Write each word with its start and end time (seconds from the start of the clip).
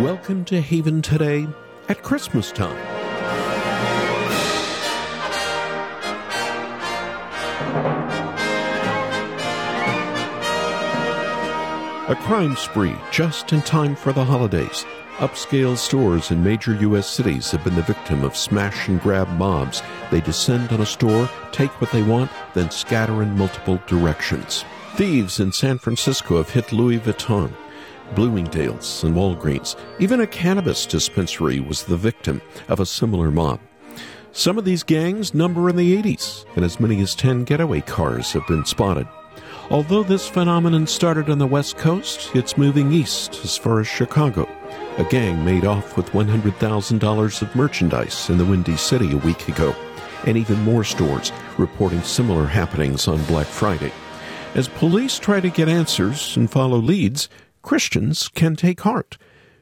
Welcome 0.00 0.44
to 0.46 0.60
Haven 0.60 1.02
today 1.02 1.46
at 1.88 2.02
Christmas 2.02 2.50
time. 2.50 2.76
A 12.08 12.16
crime 12.16 12.56
spree 12.56 12.96
just 13.10 13.52
in 13.52 13.60
time 13.62 13.94
for 13.94 14.12
the 14.12 14.24
holidays. 14.24 14.86
Upscale 15.18 15.76
stores 15.76 16.30
in 16.30 16.42
major 16.42 16.74
U.S. 16.74 17.08
cities 17.08 17.50
have 17.50 17.62
been 17.62 17.76
the 17.76 17.82
victim 17.82 18.24
of 18.24 18.34
smash 18.34 18.88
and 18.88 19.00
grab 19.00 19.28
mobs. 19.28 19.82
They 20.10 20.20
descend 20.22 20.72
on 20.72 20.80
a 20.80 20.86
store, 20.86 21.28
take 21.52 21.80
what 21.80 21.92
they 21.92 22.02
want, 22.02 22.30
then 22.54 22.70
scatter 22.70 23.22
in 23.22 23.36
multiple 23.36 23.80
directions. 23.86 24.64
Thieves 24.96 25.38
in 25.38 25.52
San 25.52 25.78
Francisco 25.78 26.38
have 26.38 26.50
hit 26.50 26.72
Louis 26.72 26.98
Vuitton, 26.98 27.52
Bloomingdale's, 28.14 29.04
and 29.04 29.14
Walgreens. 29.14 29.76
Even 29.98 30.20
a 30.20 30.26
cannabis 30.26 30.86
dispensary 30.86 31.60
was 31.60 31.84
the 31.84 31.96
victim 31.96 32.40
of 32.68 32.80
a 32.80 32.86
similar 32.86 33.30
mob. 33.30 33.60
Some 34.32 34.56
of 34.58 34.64
these 34.64 34.82
gangs 34.82 35.34
number 35.34 35.68
in 35.68 35.76
the 35.76 36.02
80s, 36.02 36.46
and 36.56 36.64
as 36.64 36.80
many 36.80 37.00
as 37.02 37.14
10 37.14 37.44
getaway 37.44 37.82
cars 37.82 38.32
have 38.32 38.46
been 38.46 38.64
spotted. 38.64 39.06
Although 39.70 40.02
this 40.02 40.28
phenomenon 40.28 40.86
started 40.86 41.30
on 41.30 41.38
the 41.38 41.46
West 41.46 41.76
Coast, 41.78 42.30
it's 42.34 42.58
moving 42.58 42.92
east 42.92 43.40
as 43.44 43.56
far 43.56 43.80
as 43.80 43.86
Chicago. 43.86 44.48
A 44.98 45.04
gang 45.04 45.44
made 45.44 45.64
off 45.64 45.96
with 45.96 46.06
$100,000 46.10 47.42
of 47.42 47.56
merchandise 47.56 48.28
in 48.28 48.38
the 48.38 48.44
Windy 48.44 48.76
City 48.76 49.12
a 49.12 49.18
week 49.18 49.48
ago, 49.48 49.74
and 50.26 50.36
even 50.36 50.60
more 50.60 50.84
stores 50.84 51.32
reporting 51.58 52.02
similar 52.02 52.46
happenings 52.46 53.08
on 53.08 53.22
Black 53.24 53.46
Friday. 53.46 53.92
As 54.54 54.68
police 54.68 55.18
try 55.18 55.40
to 55.40 55.48
get 55.48 55.68
answers 55.68 56.36
and 56.36 56.50
follow 56.50 56.76
leads, 56.76 57.28
Christians 57.62 58.28
can 58.28 58.56
take 58.56 58.80
heart. 58.80 59.16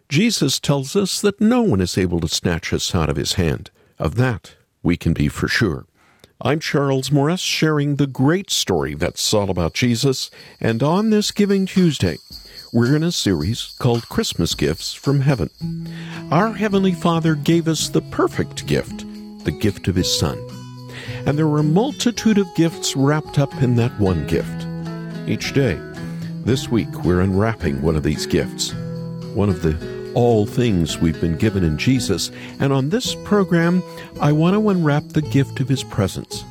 Jesus 0.09 0.59
tells 0.59 0.97
us 0.97 1.21
that 1.21 1.41
no 1.41 1.63
one 1.63 1.81
is 1.81 1.97
able 1.97 2.19
to 2.21 2.29
snatch 2.29 2.73
us 2.73 2.95
out 2.95 3.09
of 3.09 3.17
his 3.17 3.35
hand. 3.35 3.71
Of 3.99 4.17
that, 4.17 4.57
we 4.83 4.97
can 4.97 5.13
be 5.13 5.29
for 5.29 5.47
sure. 5.47 5.87
I'm 6.43 6.59
Charles 6.59 7.13
Morris, 7.13 7.43
sharing 7.43 7.97
the 7.97 8.07
great 8.07 8.51
story 8.51 8.95
that's 8.95 9.35
all 9.35 9.51
about 9.51 9.75
Jesus, 9.75 10.31
and 10.59 10.83
on 10.83 11.11
this 11.11 11.31
Giving 11.31 11.67
Tuesday, 11.67 12.17
we're 12.73 12.97
in 12.97 13.03
a 13.03 13.13
series 13.13 13.75
called 13.79 14.09
Christmas 14.09 14.55
Gifts 14.55 14.95
from 14.95 15.21
Heaven. 15.21 15.51
Our 16.31 16.55
Heavenly 16.55 16.93
Father 16.93 17.35
gave 17.35 17.69
us 17.69 17.89
the 17.91 18.01
perfect 18.01 18.67
gift, 18.67 19.05
the 19.45 19.53
gift 19.53 19.87
of 19.87 19.97
His 19.97 20.19
Son. 20.19 20.39
And 21.27 21.37
there 21.37 21.47
were 21.47 21.59
a 21.59 21.65
multitude 21.65 22.39
of 22.39 22.55
gifts 22.55 22.97
wrapped 22.97 23.39
up 23.39 23.63
in 23.63 23.77
that 23.77 23.99
one 24.01 24.27
gift. 24.27 24.67
Each 25.29 25.53
day, 25.53 25.79
this 26.45 26.69
week, 26.69 26.89
we're 27.05 27.21
unwrapping 27.21 27.83
one 27.83 27.97
of 27.97 28.03
these 28.03 28.27
gifts, 28.27 28.73
one 29.35 29.49
of 29.49 29.63
the 29.63 30.13
all 30.15 30.47
things 30.47 30.99
we've 30.99 31.21
been 31.21 31.37
given 31.37 31.63
in 31.63 31.79
Jesus. 31.79 32.31
And 32.59 32.73
on 32.73 32.89
this 32.89 33.15
program, 33.25 33.83
I 34.21 34.33
want 34.33 34.55
to 34.55 34.69
unwrap 34.69 35.05
the 35.09 35.23
gift 35.23 35.61
of 35.61 35.69
His 35.69 35.85
presence. 35.85 36.45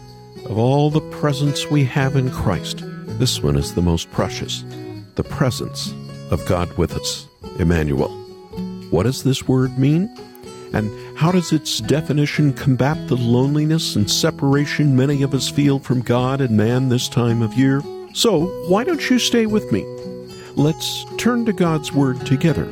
Of 0.45 0.57
all 0.57 0.89
the 0.89 1.01
presents 1.11 1.69
we 1.69 1.83
have 1.85 2.15
in 2.15 2.31
Christ, 2.31 2.83
this 3.19 3.41
one 3.43 3.55
is 3.55 3.73
the 3.73 3.81
most 3.81 4.09
precious 4.11 4.63
the 5.15 5.23
presence 5.23 5.93
of 6.31 6.45
God 6.45 6.71
with 6.77 6.95
us, 6.95 7.27
Emmanuel. 7.57 8.09
What 8.89 9.03
does 9.03 9.23
this 9.23 9.47
word 9.47 9.77
mean? 9.77 10.09
And 10.71 10.89
how 11.17 11.31
does 11.33 11.51
its 11.51 11.79
definition 11.79 12.53
combat 12.53 13.09
the 13.09 13.17
loneliness 13.17 13.97
and 13.97 14.09
separation 14.09 14.95
many 14.95 15.21
of 15.23 15.33
us 15.33 15.49
feel 15.49 15.79
from 15.79 16.01
God 16.01 16.39
and 16.39 16.55
man 16.55 16.87
this 16.87 17.09
time 17.09 17.41
of 17.41 17.55
year? 17.55 17.81
So, 18.13 18.47
why 18.67 18.83
don't 18.83 19.09
you 19.09 19.19
stay 19.19 19.45
with 19.45 19.71
me? 19.71 19.85
Let's 20.55 21.05
turn 21.17 21.45
to 21.45 21.53
God's 21.53 21.93
Word 21.93 22.25
together 22.25 22.67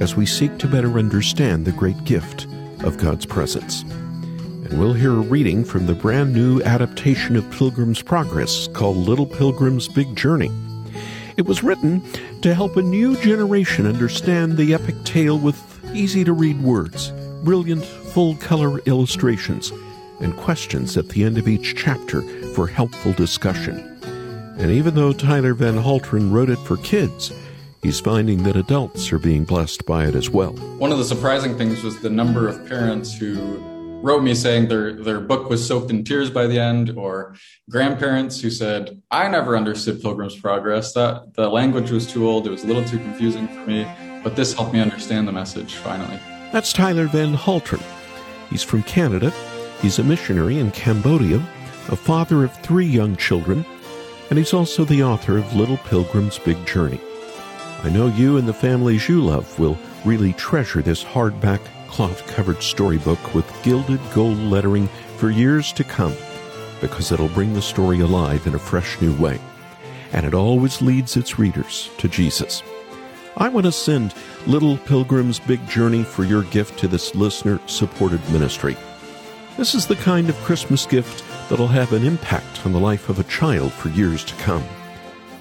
as 0.00 0.14
we 0.14 0.26
seek 0.26 0.58
to 0.58 0.68
better 0.68 0.98
understand 0.98 1.64
the 1.64 1.72
great 1.72 2.02
gift 2.04 2.46
of 2.84 2.96
God's 2.96 3.26
presence. 3.26 3.82
And 3.82 4.78
we'll 4.78 4.92
hear 4.92 5.12
a 5.12 5.20
reading 5.20 5.64
from 5.64 5.86
the 5.86 5.94
brand 5.94 6.34
new 6.34 6.62
adaptation 6.62 7.34
of 7.34 7.50
Pilgrim's 7.50 8.00
Progress 8.00 8.68
called 8.68 8.96
Little 8.96 9.26
Pilgrim's 9.26 9.88
Big 9.88 10.14
Journey. 10.14 10.50
It 11.36 11.46
was 11.46 11.64
written 11.64 12.02
to 12.42 12.54
help 12.54 12.76
a 12.76 12.82
new 12.82 13.16
generation 13.16 13.86
understand 13.86 14.56
the 14.56 14.72
epic 14.72 14.94
tale 15.04 15.38
with 15.38 15.60
easy 15.94 16.22
to 16.24 16.32
read 16.32 16.62
words, 16.62 17.10
brilliant 17.42 17.84
full 17.84 18.36
color 18.36 18.78
illustrations, 18.86 19.72
and 20.20 20.36
questions 20.36 20.96
at 20.96 21.08
the 21.08 21.24
end 21.24 21.38
of 21.38 21.48
each 21.48 21.74
chapter 21.76 22.22
for 22.54 22.66
helpful 22.66 23.12
discussion. 23.12 23.95
And 24.56 24.70
even 24.70 24.94
though 24.94 25.12
Tyler 25.12 25.54
Van 25.54 25.76
Halteren 25.76 26.32
wrote 26.32 26.50
it 26.50 26.58
for 26.60 26.76
kids, 26.78 27.32
he's 27.82 28.00
finding 28.00 28.42
that 28.44 28.56
adults 28.56 29.12
are 29.12 29.18
being 29.18 29.44
blessed 29.44 29.84
by 29.86 30.06
it 30.06 30.14
as 30.14 30.30
well. 30.30 30.52
One 30.78 30.92
of 30.92 30.98
the 30.98 31.04
surprising 31.04 31.56
things 31.58 31.82
was 31.82 32.00
the 32.00 32.10
number 32.10 32.48
of 32.48 32.66
parents 32.66 33.14
who 33.14 33.62
wrote 34.02 34.22
me 34.22 34.34
saying 34.34 34.68
their 34.68 34.92
their 34.92 35.20
book 35.20 35.50
was 35.50 35.66
soaked 35.66 35.90
in 35.90 36.04
tears 36.04 36.30
by 36.30 36.46
the 36.46 36.58
end, 36.58 36.92
or 36.96 37.34
grandparents 37.68 38.40
who 38.40 38.50
said, 38.50 39.00
"I 39.10 39.28
never 39.28 39.56
understood 39.56 40.00
Pilgrim's 40.00 40.36
Progress. 40.36 40.92
That 40.92 41.34
the 41.34 41.48
language 41.48 41.90
was 41.90 42.06
too 42.06 42.28
old. 42.28 42.46
It 42.46 42.50
was 42.50 42.64
a 42.64 42.66
little 42.66 42.84
too 42.84 42.98
confusing 42.98 43.48
for 43.48 43.68
me, 43.68 43.86
but 44.22 44.36
this 44.36 44.52
helped 44.52 44.72
me 44.72 44.80
understand 44.80 45.26
the 45.28 45.32
message 45.32 45.74
finally." 45.74 46.18
That's 46.52 46.72
Tyler 46.72 47.06
Van 47.06 47.34
Halteren. 47.36 47.82
He's 48.50 48.62
from 48.62 48.82
Canada. 48.84 49.32
He's 49.82 49.98
a 49.98 50.04
missionary 50.04 50.58
in 50.58 50.70
Cambodia, 50.70 51.42
a 51.88 51.96
father 51.96 52.44
of 52.44 52.52
three 52.62 52.86
young 52.86 53.16
children, 53.16 53.64
and 54.28 54.38
he's 54.38 54.52
also 54.52 54.84
the 54.84 55.02
author 55.02 55.38
of 55.38 55.54
Little 55.54 55.76
Pilgrim's 55.78 56.38
Big 56.38 56.64
Journey. 56.66 57.00
I 57.82 57.90
know 57.90 58.08
you 58.08 58.36
and 58.36 58.48
the 58.48 58.54
families 58.54 59.08
you 59.08 59.20
love 59.20 59.58
will 59.58 59.78
really 60.04 60.32
treasure 60.32 60.82
this 60.82 61.04
hardback, 61.04 61.60
cloth 61.88 62.26
covered 62.26 62.62
storybook 62.62 63.34
with 63.34 63.62
gilded 63.62 64.00
gold 64.12 64.38
lettering 64.38 64.88
for 65.16 65.30
years 65.30 65.72
to 65.74 65.84
come 65.84 66.14
because 66.80 67.12
it'll 67.12 67.28
bring 67.28 67.52
the 67.52 67.62
story 67.62 68.00
alive 68.00 68.46
in 68.46 68.54
a 68.54 68.58
fresh 68.58 69.00
new 69.00 69.14
way. 69.16 69.40
And 70.12 70.26
it 70.26 70.34
always 70.34 70.82
leads 70.82 71.16
its 71.16 71.38
readers 71.38 71.90
to 71.98 72.08
Jesus. 72.08 72.62
I 73.36 73.48
want 73.48 73.66
to 73.66 73.72
send 73.72 74.14
Little 74.46 74.78
Pilgrim's 74.78 75.38
Big 75.38 75.66
Journey 75.68 76.04
for 76.04 76.24
your 76.24 76.42
gift 76.44 76.78
to 76.80 76.88
this 76.88 77.14
listener 77.14 77.60
supported 77.66 78.20
ministry. 78.30 78.76
This 79.56 79.74
is 79.74 79.86
the 79.86 79.96
kind 79.96 80.28
of 80.28 80.36
Christmas 80.36 80.84
gift 80.84 81.24
that'll 81.48 81.66
have 81.68 81.94
an 81.94 82.04
impact 82.04 82.66
on 82.66 82.74
the 82.74 82.78
life 82.78 83.08
of 83.08 83.18
a 83.18 83.24
child 83.24 83.72
for 83.72 83.88
years 83.88 84.22
to 84.24 84.34
come. 84.34 84.62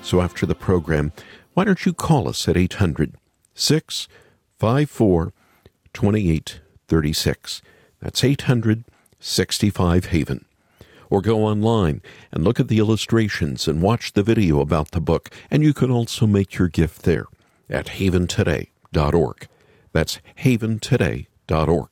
So 0.03 0.21
after 0.21 0.45
the 0.45 0.55
program, 0.55 1.11
why 1.53 1.65
don't 1.65 1.85
you 1.85 1.91
call 1.91 2.29
us 2.29 2.47
at 2.47 2.55
800 2.55 3.15
654 3.55 5.33
2836? 5.91 7.61
That's 7.99 8.23
800 8.23 8.85
65 9.19 10.05
Haven. 10.05 10.45
Or 11.09 11.21
go 11.21 11.43
online 11.43 12.01
and 12.31 12.45
look 12.45 12.61
at 12.61 12.69
the 12.69 12.79
illustrations 12.79 13.67
and 13.67 13.81
watch 13.81 14.13
the 14.13 14.23
video 14.23 14.61
about 14.61 14.91
the 14.91 15.01
book, 15.01 15.29
and 15.51 15.61
you 15.61 15.73
can 15.73 15.91
also 15.91 16.25
make 16.25 16.57
your 16.57 16.69
gift 16.69 17.01
there 17.01 17.25
at 17.69 17.87
haventoday.org. 17.87 19.47
That's 19.91 20.19
haventoday.org. 20.39 21.89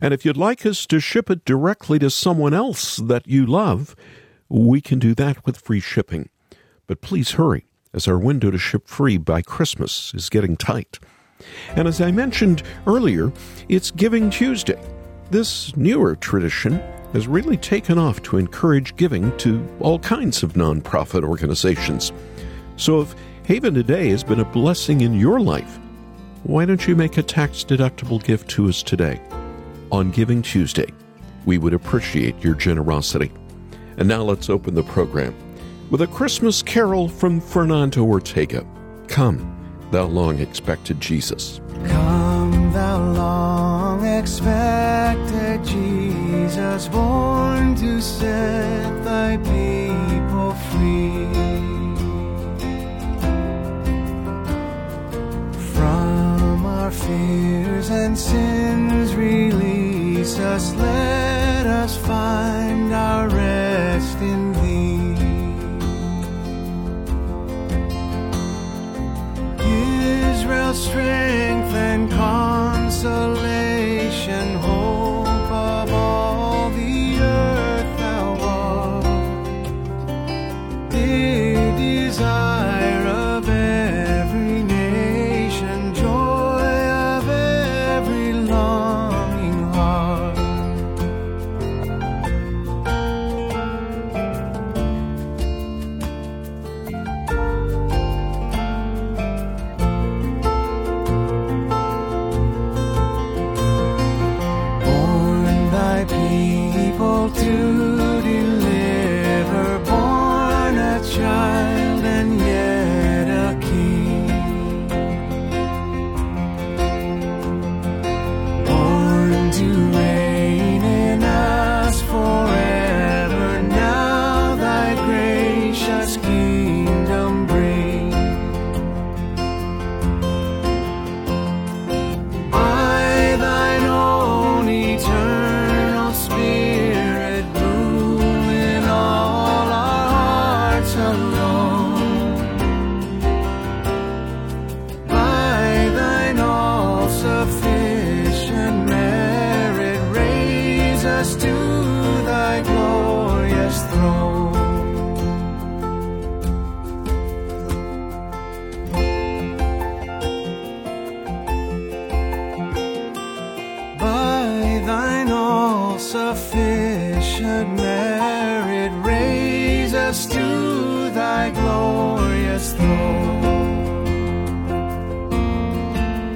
And 0.00 0.14
if 0.14 0.24
you'd 0.24 0.36
like 0.36 0.64
us 0.66 0.86
to 0.86 1.00
ship 1.00 1.30
it 1.30 1.44
directly 1.44 1.98
to 1.98 2.10
someone 2.10 2.54
else 2.54 2.96
that 2.96 3.26
you 3.26 3.46
love, 3.46 3.94
we 4.48 4.80
can 4.80 4.98
do 4.98 5.14
that 5.14 5.44
with 5.44 5.58
free 5.58 5.80
shipping. 5.80 6.28
But 6.86 7.00
please 7.00 7.32
hurry, 7.32 7.66
as 7.92 8.06
our 8.06 8.18
window 8.18 8.50
to 8.50 8.58
ship 8.58 8.86
free 8.88 9.16
by 9.16 9.42
Christmas 9.42 10.12
is 10.14 10.28
getting 10.28 10.56
tight. 10.56 10.98
And 11.76 11.88
as 11.88 12.00
I 12.00 12.10
mentioned 12.10 12.62
earlier, 12.86 13.32
it's 13.68 13.90
Giving 13.90 14.30
Tuesday. 14.30 14.80
This 15.30 15.76
newer 15.76 16.14
tradition 16.16 16.80
has 17.12 17.26
really 17.26 17.56
taken 17.56 17.98
off 17.98 18.22
to 18.22 18.36
encourage 18.36 18.96
giving 18.96 19.36
to 19.38 19.66
all 19.80 19.98
kinds 19.98 20.42
of 20.42 20.54
nonprofit 20.54 21.24
organizations. 21.24 22.12
So 22.76 23.00
if 23.00 23.14
Haven 23.44 23.74
Today 23.74 24.08
has 24.10 24.24
been 24.24 24.40
a 24.40 24.44
blessing 24.44 25.00
in 25.00 25.14
your 25.14 25.40
life, 25.40 25.78
why 26.42 26.64
don't 26.64 26.86
you 26.86 26.96
make 26.96 27.16
a 27.16 27.22
tax 27.22 27.64
deductible 27.64 28.22
gift 28.22 28.48
to 28.50 28.68
us 28.68 28.82
today? 28.82 29.20
On 29.90 30.10
Giving 30.10 30.42
Tuesday. 30.42 30.92
We 31.46 31.58
would 31.58 31.74
appreciate 31.74 32.42
your 32.42 32.54
generosity. 32.54 33.30
And 33.96 34.08
now 34.08 34.22
let's 34.22 34.50
open 34.50 34.74
the 34.74 34.82
program 34.82 35.34
with 35.90 36.02
a 36.02 36.06
Christmas 36.06 36.62
carol 36.62 37.08
from 37.08 37.40
Fernando 37.40 38.04
Ortega. 38.04 38.66
Come, 39.08 39.86
thou 39.90 40.04
long 40.04 40.40
expected 40.40 41.00
Jesus. 41.00 41.60
Come, 41.86 42.72
thou 42.72 43.12
long 43.12 44.04
expected 44.06 45.64
Jesus, 45.64 46.88
born 46.88 47.74
to 47.76 48.00
set 48.00 49.04
thy 49.04 49.36
people 49.38 50.54
free. 50.70 51.63
Our 56.84 56.90
fears 56.90 57.88
and 57.88 58.18
sins 58.18 59.14
release 59.14 60.38
us, 60.38 60.74
let 60.74 61.66
us 61.66 61.96
find 61.96 62.92
our 62.92 63.26
rest 63.30 64.18
in 64.18 64.52
thee. 64.52 65.14
Israel's 70.30 70.84
strength 70.84 71.72
and 71.74 72.10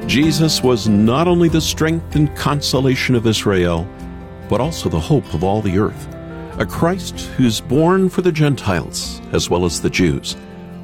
Jesus 0.08 0.62
was 0.62 0.88
not 0.88 1.28
only 1.28 1.50
the 1.50 1.60
strength 1.60 2.16
and 2.16 2.34
consolation 2.34 3.14
of 3.14 3.26
Israel, 3.26 3.86
but 4.48 4.58
also 4.58 4.88
the 4.88 4.98
hope 4.98 5.34
of 5.34 5.44
all 5.44 5.60
the 5.60 5.78
earth. 5.78 6.08
A 6.58 6.64
Christ 6.64 7.20
who's 7.36 7.60
born 7.60 8.08
for 8.08 8.22
the 8.22 8.32
Gentiles 8.32 9.20
as 9.32 9.50
well 9.50 9.66
as 9.66 9.82
the 9.82 9.90
Jews, 9.90 10.34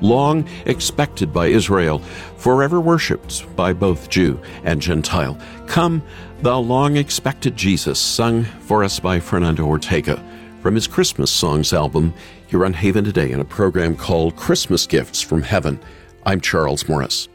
long 0.02 0.46
expected 0.66 1.32
by 1.32 1.46
Israel, 1.46 2.00
forever 2.36 2.82
worshipped 2.82 3.56
by 3.56 3.72
both 3.72 4.10
Jew 4.10 4.38
and 4.62 4.82
Gentile. 4.82 5.38
Come, 5.68 6.02
thou 6.42 6.58
long 6.58 6.98
expected 6.98 7.56
Jesus, 7.56 7.98
sung 7.98 8.44
for 8.44 8.84
us 8.84 9.00
by 9.00 9.20
Fernando 9.20 9.64
Ortega 9.64 10.22
from 10.60 10.74
his 10.74 10.86
Christmas 10.86 11.30
Songs 11.30 11.72
album 11.72 12.12
here 12.46 12.66
on 12.66 12.74
Haven 12.74 13.04
Today 13.04 13.30
in 13.30 13.40
a 13.40 13.44
program 13.44 13.96
called 13.96 14.36
Christmas 14.36 14.86
Gifts 14.86 15.22
from 15.22 15.40
Heaven. 15.40 15.80
I'm 16.26 16.42
Charles 16.42 16.86
Morris. 16.86 17.30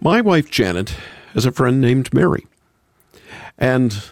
My 0.00 0.20
wife 0.20 0.50
Janet 0.50 0.96
has 1.32 1.46
a 1.46 1.52
friend 1.52 1.80
named 1.80 2.12
Mary. 2.12 2.46
And 3.58 4.02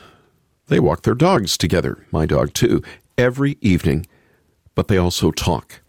they 0.68 0.80
walk 0.80 1.02
their 1.02 1.14
dogs 1.14 1.58
together, 1.58 2.06
my 2.10 2.26
dog 2.26 2.54
too, 2.54 2.82
every 3.18 3.58
evening, 3.60 4.06
but 4.74 4.88
they 4.88 4.96
also 4.96 5.30
talk. 5.30 5.80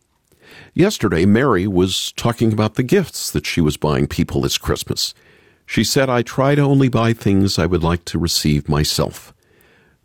Yesterday, 0.73 1.25
Mary 1.25 1.67
was 1.67 2.11
talking 2.13 2.51
about 2.51 2.75
the 2.75 2.83
gifts 2.83 3.31
that 3.31 3.45
she 3.45 3.61
was 3.61 3.77
buying 3.77 4.07
people 4.07 4.41
this 4.41 4.57
Christmas. 4.57 5.13
She 5.65 5.83
said, 5.83 6.09
I 6.09 6.21
try 6.21 6.55
to 6.55 6.61
only 6.61 6.89
buy 6.89 7.13
things 7.13 7.57
I 7.57 7.65
would 7.65 7.83
like 7.83 8.05
to 8.05 8.19
receive 8.19 8.67
myself. 8.67 9.33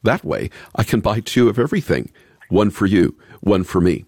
That 0.03 0.25
way, 0.25 0.51
I 0.75 0.85
can 0.85 1.01
buy 1.01 1.21
two 1.21 1.49
of 1.49 1.59
everything 1.59 2.11
one 2.49 2.71
for 2.71 2.87
you, 2.87 3.17
one 3.41 3.65
for 3.65 3.81
me. 3.81 4.05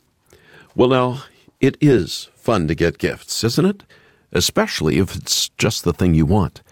Well, 0.75 0.89
now, 0.89 1.25
it 1.61 1.77
is 1.81 2.31
fun 2.35 2.69
to 2.69 2.75
get 2.75 2.99
gifts, 2.99 3.45
isn't 3.45 3.67
it? 3.67 3.83
Especially 4.33 4.99
if 4.99 5.17
it's 5.17 5.49
just 5.51 5.85
the 5.85 5.93
thing 5.93 6.15
you 6.15 6.27
want. 6.27 6.63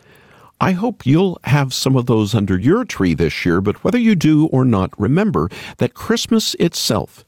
I 0.60 0.72
hope 0.72 1.06
you'll 1.06 1.38
have 1.44 1.72
some 1.72 1.96
of 1.96 2.06
those 2.06 2.34
under 2.34 2.58
your 2.58 2.84
tree 2.84 3.14
this 3.14 3.46
year, 3.46 3.60
but 3.60 3.84
whether 3.84 3.99
you 3.99 4.16
do 4.16 4.46
or 4.46 4.64
not, 4.64 4.99
remember 4.99 5.49
that 5.76 5.94
Christmas 5.94 6.55
itself 6.55 7.25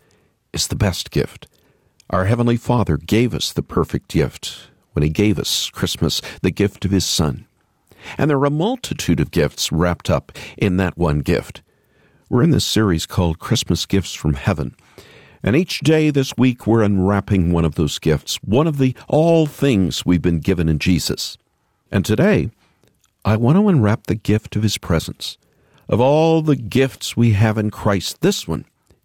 is 0.53 0.67
the 0.67 0.77
best 0.77 1.13
gift. 1.13 1.47
Our 2.11 2.25
Heavenly 2.25 2.57
Father 2.57 2.97
gave 2.97 3.33
us 3.33 3.53
the 3.53 3.63
perfect 3.63 4.09
gift 4.09 4.71
when 4.95 5.05
He 5.05 5.11
gave 5.11 5.39
us 5.39 5.71
Christmas, 5.71 6.21
the 6.43 6.51
gift 6.51 6.85
of 6.85 6.91
His 6.91 7.05
Son. 7.05 7.47
And 8.19 8.29
there 8.29 8.39
are 8.39 8.47
a 8.47 8.51
multitude 8.51 9.21
of 9.21 9.31
gifts 9.31 9.71
wrapped 9.71 10.11
up 10.11 10.33
in 10.57 10.77
that 10.79 10.99
one 10.99 11.21
gift. 11.21 11.63
We're 12.29 12.43
in 12.43 12.51
this 12.51 12.65
series 12.65 13.07
called 13.07 13.39
Christmas 13.39 13.87
Gifts 13.87 14.15
from 14.15 14.35
Heaven. 14.35 14.75
And 15.43 15.57
each 15.57 15.81
day 15.81 16.11
this 16.11 16.37
week, 16.37 16.67
we're 16.67 16.83
unwrapping 16.83 17.53
one 17.53 17.65
of 17.65 17.75
those 17.75 17.99
gifts, 17.99 18.37
one 18.37 18.67
of 18.67 18.79
the 18.79 18.95
all 19.09 19.47
things 19.47 20.05
we've 20.05 20.21
been 20.21 20.41
given 20.41 20.69
in 20.69 20.79
Jesus. 20.79 21.39
And 21.91 22.05
today, 22.05 22.51
I 23.25 23.37
want 23.37 23.57
to 23.57 23.69
unwrap 23.69 24.07
the 24.07 24.15
gift 24.15 24.57
of 24.57 24.63
His 24.63 24.79
presence. 24.79 25.39
Of 25.89 26.01
all 26.01 26.43
the 26.43 26.57
gifts 26.57 27.17
we 27.17 27.33
have 27.33 27.59
in 27.59 27.71
Christ, 27.71 28.21
this 28.21 28.47
one 28.47 28.65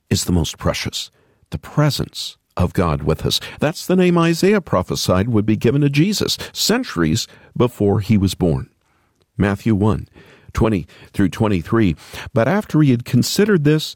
is 0.09 0.25
the 0.25 0.31
most 0.31 0.57
precious 0.57 1.09
the 1.51 1.57
presence 1.57 2.37
of 2.57 2.73
God 2.73 3.03
with 3.03 3.25
us. 3.25 3.39
That's 3.59 3.85
the 3.85 3.95
name 3.95 4.17
Isaiah 4.17 4.61
prophesied 4.61 5.29
would 5.29 5.45
be 5.45 5.55
given 5.55 5.81
to 5.81 5.89
Jesus 5.89 6.37
centuries 6.53 7.27
before 7.55 7.99
he 7.99 8.17
was 8.17 8.35
born. 8.35 8.69
Matthew 9.37 9.75
1 9.75 10.07
20 10.53 10.87
through 11.11 11.29
23. 11.29 11.95
But 12.33 12.47
after 12.47 12.81
he 12.81 12.91
had 12.91 13.05
considered 13.05 13.63
this, 13.63 13.95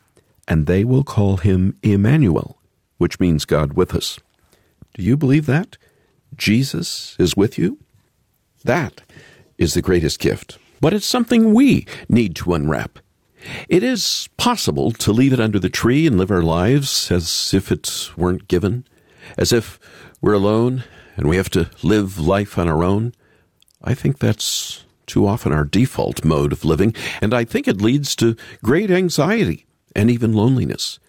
and 0.47 0.65
they 0.65 0.83
will 0.83 1.03
call 1.03 1.37
him 1.37 1.77
Emmanuel, 1.83 2.61
which 2.97 3.19
means 3.19 3.45
God 3.45 3.73
with 3.73 3.93
us. 3.95 4.19
Do 4.93 5.03
you 5.03 5.15
believe 5.15 5.45
that? 5.45 5.77
Jesus 6.35 7.15
is 7.19 7.35
with 7.35 7.57
you? 7.57 7.79
That 8.63 9.01
is 9.57 9.73
the 9.73 9.81
greatest 9.81 10.19
gift. 10.19 10.57
But 10.79 10.93
it's 10.93 11.05
something 11.05 11.53
we 11.53 11.85
need 12.09 12.35
to 12.37 12.53
unwrap. 12.53 12.99
It 13.69 13.83
is 13.83 14.29
possible 14.37 14.91
to 14.91 15.11
leave 15.11 15.33
it 15.33 15.39
under 15.39 15.59
the 15.59 15.69
tree 15.69 16.05
and 16.05 16.17
live 16.17 16.31
our 16.31 16.43
lives 16.43 17.11
as 17.11 17.53
if 17.53 17.71
it 17.71 18.11
weren't 18.15 18.47
given, 18.47 18.85
as 19.37 19.51
if 19.51 19.79
we're 20.21 20.33
alone 20.33 20.83
and 21.17 21.27
we 21.27 21.37
have 21.37 21.49
to 21.51 21.69
live 21.83 22.19
life 22.19 22.57
on 22.57 22.67
our 22.67 22.83
own. 22.83 23.13
I 23.83 23.93
think 23.93 24.19
that's 24.19 24.85
too 25.07 25.27
often 25.27 25.51
our 25.51 25.65
default 25.65 26.23
mode 26.23 26.53
of 26.53 26.63
living, 26.63 26.95
and 27.21 27.33
I 27.33 27.43
think 27.43 27.67
it 27.67 27.81
leads 27.81 28.15
to 28.17 28.35
great 28.63 28.91
anxiety 28.91 29.65
and 29.95 30.09
even 30.09 30.33
loneliness. 30.33 30.99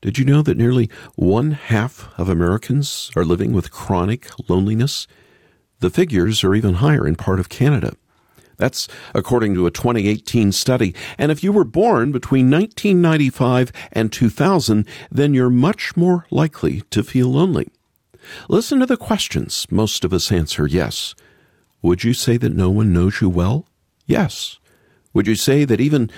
Did 0.00 0.18
you 0.18 0.24
know 0.24 0.42
that 0.42 0.58
nearly 0.58 0.90
one 1.16 1.52
half 1.52 2.08
of 2.18 2.28
Americans 2.28 3.10
are 3.16 3.24
living 3.24 3.52
with 3.52 3.70
chronic 3.70 4.28
loneliness? 4.48 5.06
The 5.80 5.90
figures 5.90 6.44
are 6.44 6.54
even 6.54 6.74
higher 6.74 7.06
in 7.06 7.16
part 7.16 7.40
of 7.40 7.48
Canada. 7.48 7.94
That's 8.56 8.86
according 9.14 9.54
to 9.54 9.66
a 9.66 9.70
2018 9.70 10.52
study. 10.52 10.94
And 11.18 11.32
if 11.32 11.42
you 11.42 11.52
were 11.52 11.64
born 11.64 12.12
between 12.12 12.50
1995 12.50 13.72
and 13.92 14.12
2000, 14.12 14.86
then 15.10 15.34
you're 15.34 15.50
much 15.50 15.96
more 15.96 16.26
likely 16.30 16.82
to 16.90 17.02
feel 17.02 17.28
lonely. 17.28 17.68
Listen 18.48 18.80
to 18.80 18.86
the 18.86 18.96
questions. 18.96 19.66
Most 19.70 20.04
of 20.04 20.12
us 20.12 20.30
answer 20.30 20.66
yes. 20.66 21.14
Would 21.82 22.04
you 22.04 22.14
say 22.14 22.36
that 22.36 22.54
no 22.54 22.70
one 22.70 22.92
knows 22.92 23.20
you 23.20 23.28
well? 23.28 23.66
Yes. 24.06 24.58
Would 25.12 25.26
you 25.26 25.34
say 25.34 25.64
that 25.64 25.80
even 25.80 26.10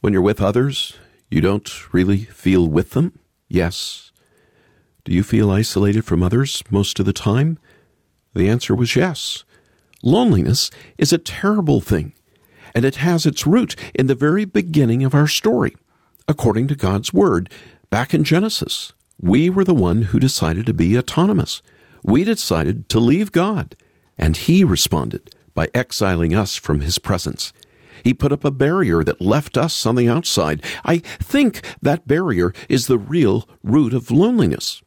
when 0.00 0.12
you're 0.12 0.22
with 0.22 0.40
others, 0.40 0.94
you 1.34 1.40
don't 1.40 1.92
really 1.92 2.18
feel 2.18 2.68
with 2.68 2.90
them? 2.90 3.18
Yes. 3.48 4.12
Do 5.04 5.12
you 5.12 5.24
feel 5.24 5.50
isolated 5.50 6.04
from 6.04 6.22
others 6.22 6.62
most 6.70 7.00
of 7.00 7.06
the 7.06 7.12
time? 7.12 7.58
The 8.34 8.48
answer 8.48 8.72
was 8.72 8.94
yes. 8.94 9.42
Loneliness 10.00 10.70
is 10.96 11.12
a 11.12 11.18
terrible 11.18 11.80
thing, 11.80 12.12
and 12.72 12.84
it 12.84 12.96
has 12.96 13.26
its 13.26 13.48
root 13.48 13.74
in 13.96 14.06
the 14.06 14.14
very 14.14 14.44
beginning 14.44 15.02
of 15.02 15.12
our 15.12 15.26
story. 15.26 15.74
According 16.28 16.68
to 16.68 16.76
God's 16.76 17.12
Word, 17.12 17.50
back 17.90 18.14
in 18.14 18.22
Genesis, 18.22 18.92
we 19.20 19.50
were 19.50 19.64
the 19.64 19.74
one 19.74 20.02
who 20.02 20.20
decided 20.20 20.66
to 20.66 20.74
be 20.74 20.96
autonomous. 20.96 21.62
We 22.04 22.22
decided 22.22 22.88
to 22.90 23.00
leave 23.00 23.32
God, 23.32 23.74
and 24.16 24.36
He 24.36 24.62
responded 24.62 25.34
by 25.52 25.68
exiling 25.74 26.32
us 26.32 26.54
from 26.54 26.80
His 26.80 27.00
presence. 27.00 27.52
He 28.04 28.12
put 28.12 28.32
up 28.32 28.44
a 28.44 28.50
barrier 28.50 29.02
that 29.02 29.22
left 29.22 29.56
us 29.56 29.86
on 29.86 29.94
the 29.94 30.10
outside. 30.10 30.62
I 30.84 30.98
think 30.98 31.62
that 31.80 32.06
barrier 32.06 32.52
is 32.68 32.86
the 32.86 32.98
real 32.98 33.48
root 33.62 33.94
of 33.94 34.10
loneliness. 34.10 34.82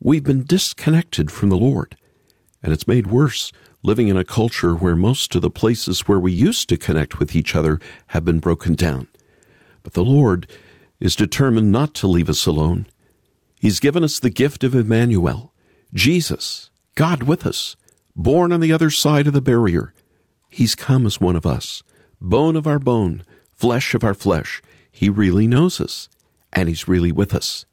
We've 0.00 0.22
been 0.22 0.44
disconnected 0.44 1.32
from 1.32 1.48
the 1.48 1.56
Lord. 1.56 1.96
And 2.62 2.70
it's 2.70 2.86
made 2.86 3.06
worse 3.06 3.52
living 3.82 4.08
in 4.08 4.18
a 4.18 4.24
culture 4.24 4.74
where 4.74 4.94
most 4.94 5.34
of 5.34 5.40
the 5.40 5.50
places 5.50 6.06
where 6.06 6.20
we 6.20 6.30
used 6.30 6.68
to 6.68 6.76
connect 6.76 7.18
with 7.18 7.34
each 7.34 7.56
other 7.56 7.80
have 8.08 8.24
been 8.24 8.38
broken 8.38 8.74
down. 8.74 9.08
But 9.82 9.94
the 9.94 10.04
Lord 10.04 10.46
is 11.00 11.16
determined 11.16 11.72
not 11.72 11.94
to 11.94 12.06
leave 12.06 12.28
us 12.28 12.44
alone. 12.44 12.86
He's 13.58 13.80
given 13.80 14.04
us 14.04 14.18
the 14.18 14.30
gift 14.30 14.62
of 14.62 14.74
Emmanuel, 14.74 15.54
Jesus, 15.94 16.70
God 16.96 17.22
with 17.22 17.46
us, 17.46 17.76
born 18.14 18.52
on 18.52 18.60
the 18.60 18.72
other 18.72 18.90
side 18.90 19.26
of 19.26 19.32
the 19.32 19.40
barrier. 19.40 19.94
He's 20.50 20.74
come 20.74 21.06
as 21.06 21.20
one 21.20 21.36
of 21.36 21.46
us 21.46 21.82
bone 22.20 22.56
of 22.56 22.66
our 22.66 22.78
bone, 22.78 23.22
flesh 23.54 23.94
of 23.94 24.04
our 24.04 24.14
flesh. 24.14 24.62
He 24.90 25.08
really 25.08 25.46
knows 25.46 25.80
us, 25.80 26.08
and 26.52 26.68
He's 26.68 26.88
really 26.88 27.12
with 27.12 27.34
us. 27.34 27.64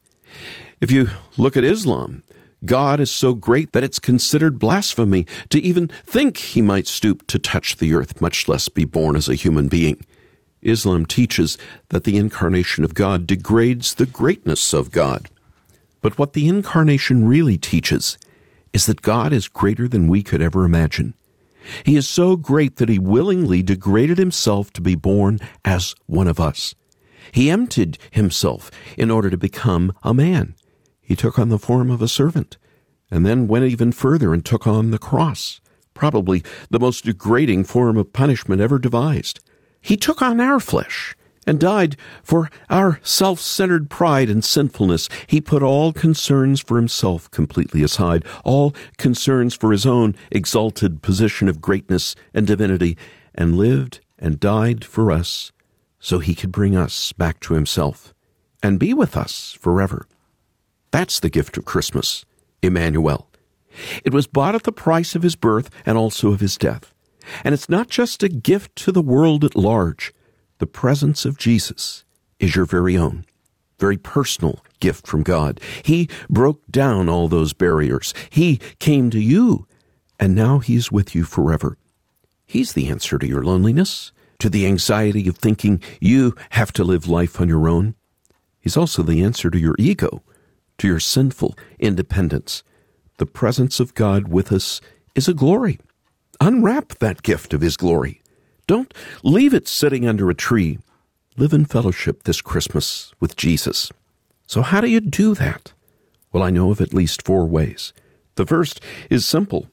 If 0.80 0.90
you 0.90 1.08
look 1.36 1.56
at 1.56 1.64
Islam, 1.64 2.22
God 2.64 3.00
is 3.00 3.10
so 3.10 3.34
great 3.34 3.72
that 3.72 3.84
it's 3.84 3.98
considered 3.98 4.58
blasphemy 4.58 5.26
to 5.50 5.60
even 5.60 5.88
think 6.04 6.36
He 6.36 6.62
might 6.62 6.86
stoop 6.86 7.26
to 7.28 7.38
touch 7.38 7.76
the 7.76 7.94
earth, 7.94 8.20
much 8.20 8.48
less 8.48 8.68
be 8.68 8.84
born 8.84 9.16
as 9.16 9.28
a 9.28 9.34
human 9.34 9.68
being. 9.68 10.04
Islam 10.62 11.06
teaches 11.06 11.58
that 11.90 12.04
the 12.04 12.16
incarnation 12.16 12.82
of 12.82 12.94
God 12.94 13.26
degrades 13.26 13.94
the 13.94 14.06
greatness 14.06 14.72
of 14.72 14.90
God. 14.90 15.28
But 16.00 16.18
what 16.18 16.32
the 16.32 16.48
incarnation 16.48 17.26
really 17.26 17.56
teaches 17.58 18.18
is 18.72 18.86
that 18.86 19.02
God 19.02 19.32
is 19.32 19.48
greater 19.48 19.88
than 19.88 20.08
we 20.08 20.22
could 20.22 20.42
ever 20.42 20.64
imagine. 20.64 21.14
He 21.84 21.96
is 21.96 22.08
so 22.08 22.36
great 22.36 22.76
that 22.76 22.88
he 22.88 22.98
willingly 22.98 23.62
degraded 23.62 24.18
himself 24.18 24.72
to 24.74 24.80
be 24.80 24.94
born 24.94 25.38
as 25.64 25.94
one 26.06 26.28
of 26.28 26.40
us. 26.40 26.74
He 27.32 27.50
emptied 27.50 27.98
himself 28.10 28.70
in 28.96 29.10
order 29.10 29.30
to 29.30 29.36
become 29.36 29.92
a 30.02 30.14
man. 30.14 30.54
He 31.00 31.16
took 31.16 31.38
on 31.38 31.48
the 31.48 31.58
form 31.58 31.90
of 31.90 32.02
a 32.02 32.08
servant, 32.08 32.56
and 33.10 33.24
then 33.24 33.48
went 33.48 33.64
even 33.64 33.92
further 33.92 34.32
and 34.32 34.44
took 34.44 34.66
on 34.66 34.90
the 34.90 34.98
cross, 34.98 35.60
probably 35.94 36.42
the 36.70 36.80
most 36.80 37.04
degrading 37.04 37.64
form 37.64 37.96
of 37.96 38.12
punishment 38.12 38.60
ever 38.60 38.78
devised. 38.78 39.40
He 39.80 39.96
took 39.96 40.20
on 40.20 40.40
our 40.40 40.60
flesh 40.60 41.14
and 41.46 41.60
died 41.60 41.96
for 42.22 42.50
our 42.68 43.00
self 43.02 43.40
centered 43.40 43.88
pride 43.88 44.28
and 44.28 44.44
sinfulness. 44.44 45.08
He 45.26 45.40
put 45.40 45.62
all 45.62 45.92
concerns 45.92 46.60
for 46.60 46.76
himself 46.76 47.30
completely 47.30 47.82
aside, 47.82 48.24
all 48.44 48.74
concerns 48.98 49.54
for 49.54 49.72
his 49.72 49.86
own 49.86 50.16
exalted 50.30 51.02
position 51.02 51.48
of 51.48 51.60
greatness 51.60 52.14
and 52.34 52.46
divinity, 52.46 52.96
and 53.34 53.56
lived 53.56 54.00
and 54.18 54.40
died 54.40 54.84
for 54.84 55.12
us 55.12 55.52
so 55.98 56.18
he 56.18 56.34
could 56.34 56.52
bring 56.52 56.76
us 56.76 57.12
back 57.12 57.40
to 57.40 57.54
himself 57.54 58.14
and 58.62 58.78
be 58.78 58.94
with 58.94 59.16
us 59.16 59.56
forever. 59.60 60.06
That's 60.90 61.20
the 61.20 61.30
gift 61.30 61.56
of 61.56 61.64
Christmas, 61.64 62.24
Emmanuel. 62.62 63.28
It 64.04 64.14
was 64.14 64.26
bought 64.26 64.54
at 64.54 64.62
the 64.62 64.72
price 64.72 65.14
of 65.14 65.22
his 65.22 65.36
birth 65.36 65.68
and 65.84 65.98
also 65.98 66.32
of 66.32 66.40
his 66.40 66.56
death. 66.56 66.94
And 67.44 67.52
it's 67.52 67.68
not 67.68 67.88
just 67.88 68.22
a 68.22 68.28
gift 68.28 68.76
to 68.76 68.92
the 68.92 69.02
world 69.02 69.44
at 69.44 69.56
large. 69.56 70.12
The 70.58 70.66
presence 70.66 71.24
of 71.24 71.38
Jesus 71.38 72.04
is 72.38 72.56
your 72.56 72.64
very 72.64 72.96
own, 72.96 73.24
very 73.78 73.98
personal 73.98 74.64
gift 74.80 75.06
from 75.06 75.22
God. 75.22 75.60
He 75.82 76.08
broke 76.30 76.66
down 76.70 77.08
all 77.08 77.28
those 77.28 77.52
barriers. 77.52 78.14
He 78.30 78.58
came 78.78 79.10
to 79.10 79.20
you, 79.20 79.66
and 80.18 80.34
now 80.34 80.58
He's 80.60 80.90
with 80.90 81.14
you 81.14 81.24
forever. 81.24 81.76
He's 82.46 82.72
the 82.72 82.88
answer 82.88 83.18
to 83.18 83.26
your 83.26 83.42
loneliness, 83.42 84.12
to 84.38 84.48
the 84.48 84.66
anxiety 84.66 85.28
of 85.28 85.36
thinking 85.36 85.82
you 86.00 86.34
have 86.50 86.72
to 86.72 86.84
live 86.84 87.08
life 87.08 87.40
on 87.40 87.48
your 87.48 87.68
own. 87.68 87.94
He's 88.60 88.76
also 88.76 89.02
the 89.02 89.22
answer 89.22 89.50
to 89.50 89.58
your 89.58 89.74
ego, 89.78 90.22
to 90.78 90.88
your 90.88 91.00
sinful 91.00 91.56
independence. 91.78 92.62
The 93.18 93.26
presence 93.26 93.80
of 93.80 93.94
God 93.94 94.28
with 94.28 94.52
us 94.52 94.80
is 95.14 95.28
a 95.28 95.34
glory. 95.34 95.78
Unwrap 96.40 96.98
that 96.98 97.22
gift 97.22 97.54
of 97.54 97.60
His 97.60 97.76
glory. 97.76 98.22
Don't 98.66 98.92
leave 99.22 99.54
it 99.54 99.68
sitting 99.68 100.08
under 100.08 100.28
a 100.28 100.34
tree. 100.34 100.78
Live 101.36 101.52
in 101.52 101.64
fellowship 101.64 102.24
this 102.24 102.40
Christmas 102.40 103.12
with 103.20 103.36
Jesus. 103.36 103.92
So, 104.46 104.62
how 104.62 104.80
do 104.80 104.88
you 104.88 105.00
do 105.00 105.34
that? 105.34 105.72
Well, 106.32 106.42
I 106.42 106.50
know 106.50 106.72
of 106.72 106.80
at 106.80 106.94
least 106.94 107.22
four 107.22 107.46
ways. 107.46 107.92
The 108.34 108.46
first 108.46 108.80
is 109.08 109.24
simple 109.24 109.68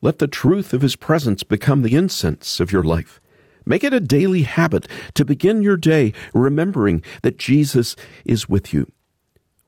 let 0.00 0.18
the 0.18 0.28
truth 0.28 0.72
of 0.72 0.82
His 0.82 0.94
presence 0.94 1.42
become 1.42 1.82
the 1.82 1.96
incense 1.96 2.60
of 2.60 2.70
your 2.70 2.84
life. 2.84 3.20
Make 3.64 3.82
it 3.82 3.92
a 3.92 3.98
daily 3.98 4.42
habit 4.42 4.86
to 5.14 5.24
begin 5.24 5.62
your 5.62 5.76
day 5.76 6.12
remembering 6.32 7.02
that 7.22 7.38
Jesus 7.38 7.96
is 8.24 8.48
with 8.48 8.72
you. 8.72 8.92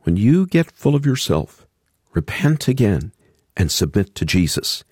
When 0.03 0.17
you 0.17 0.47
get 0.47 0.71
full 0.71 0.95
of 0.95 1.05
yourself, 1.05 1.67
repent 2.15 2.69
again 2.69 3.13
and 3.57 3.73
submit 3.73 4.15
to 4.15 4.25
Jesus. 4.25 4.85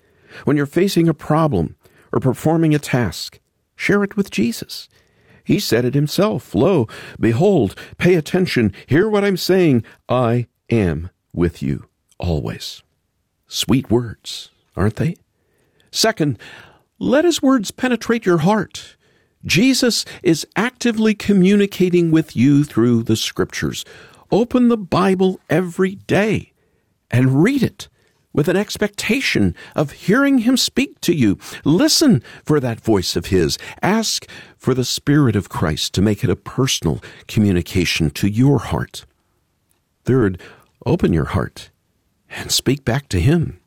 When 0.43 0.57
you're 0.57 0.65
facing 0.65 1.07
a 1.07 1.13
problem 1.13 1.77
or 2.11 2.19
performing 2.19 2.75
a 2.75 2.79
task, 2.79 3.39
Share 3.77 4.03
it 4.03 4.17
with 4.17 4.29
Jesus. 4.31 4.89
He 5.45 5.59
said 5.59 5.85
it 5.85 5.93
himself. 5.93 6.53
Lo, 6.53 6.89
behold, 7.17 7.73
pay 7.97 8.15
attention, 8.15 8.73
hear 8.85 9.07
what 9.07 9.23
I'm 9.23 9.37
saying. 9.37 9.85
I 10.09 10.47
am 10.69 11.09
with 11.31 11.63
you 11.63 11.87
always. 12.17 12.83
Sweet 13.47 13.89
words, 13.89 14.49
aren't 14.75 14.97
they? 14.97 15.15
Second, 15.89 16.37
let 16.99 17.23
his 17.23 17.41
words 17.41 17.71
penetrate 17.71 18.25
your 18.25 18.39
heart. 18.39 18.97
Jesus 19.45 20.03
is 20.21 20.45
actively 20.57 21.13
communicating 21.13 22.11
with 22.11 22.35
you 22.35 22.65
through 22.65 23.03
the 23.03 23.15
scriptures. 23.15 23.85
Open 24.31 24.67
the 24.67 24.75
Bible 24.75 25.39
every 25.49 25.95
day 25.95 26.51
and 27.09 27.41
read 27.41 27.63
it 27.63 27.87
with 28.37 28.47
an 28.47 28.55
expectation 28.55 29.55
of 29.75 29.91
hearing 29.93 30.37
Him 30.37 30.55
speak 30.55 31.01
to 31.01 31.13
you. 31.13 31.39
Listen 31.65 32.21
for 32.45 32.59
that 32.59 32.79
voice 32.79 33.15
of 33.15 33.25
His. 33.25 33.57
Ask 33.81 34.29
for 34.55 34.75
the 34.75 34.85
Spirit 34.85 35.35
of 35.35 35.49
Christ 35.49 35.95
to 35.95 36.03
make 36.03 36.23
it 36.23 36.29
a 36.29 36.35
personal 36.35 37.01
communication 37.27 38.11
to 38.11 38.29
your 38.29 38.59
heart. 38.59 39.05
Third, 40.05 40.39
open 40.85 41.13
your 41.13 41.25
heart 41.25 41.71
and 42.29 42.51
speak 42.51 42.85
back 42.85 43.09
to 43.09 43.19
Him. 43.19 43.59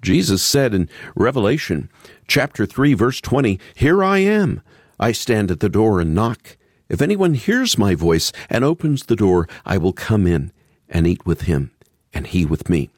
Jesus 0.00 0.42
said 0.42 0.72
in 0.72 0.88
Revelation 1.14 1.90
chapter 2.26 2.64
3 2.64 2.94
verse 2.94 3.20
20, 3.20 3.60
Here 3.74 4.02
I 4.02 4.18
am. 4.18 4.62
I 4.98 5.12
stand 5.12 5.50
at 5.50 5.60
the 5.60 5.68
door 5.68 6.00
and 6.00 6.14
knock. 6.14 6.56
If 6.88 7.02
anyone 7.02 7.34
hears 7.34 7.76
my 7.76 7.94
voice 7.94 8.32
and 8.48 8.64
opens 8.64 9.04
the 9.04 9.16
door, 9.16 9.46
I 9.66 9.76
will 9.76 9.92
come 9.92 10.26
in 10.26 10.52
and 10.88 11.06
eat 11.06 11.26
with 11.26 11.42
him 11.42 11.70
and 12.14 12.26
he 12.26 12.46
with 12.46 12.70
me. 12.70 12.93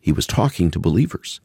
He 0.00 0.12
was 0.12 0.26
talking 0.26 0.70
to 0.70 0.78
believers. 0.78 1.40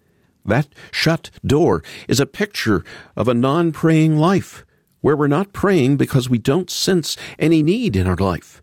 That 0.45 0.67
shut 0.91 1.29
door 1.45 1.83
is 2.07 2.19
a 2.19 2.25
picture 2.25 2.83
of 3.15 3.27
a 3.27 3.33
non 3.33 3.71
praying 3.71 4.17
life, 4.17 4.65
where 5.01 5.15
we're 5.15 5.27
not 5.27 5.53
praying 5.53 5.97
because 5.97 6.29
we 6.29 6.37
don't 6.37 6.69
sense 6.69 7.17
any 7.39 7.63
need 7.63 7.95
in 7.95 8.07
our 8.07 8.15
life. 8.15 8.61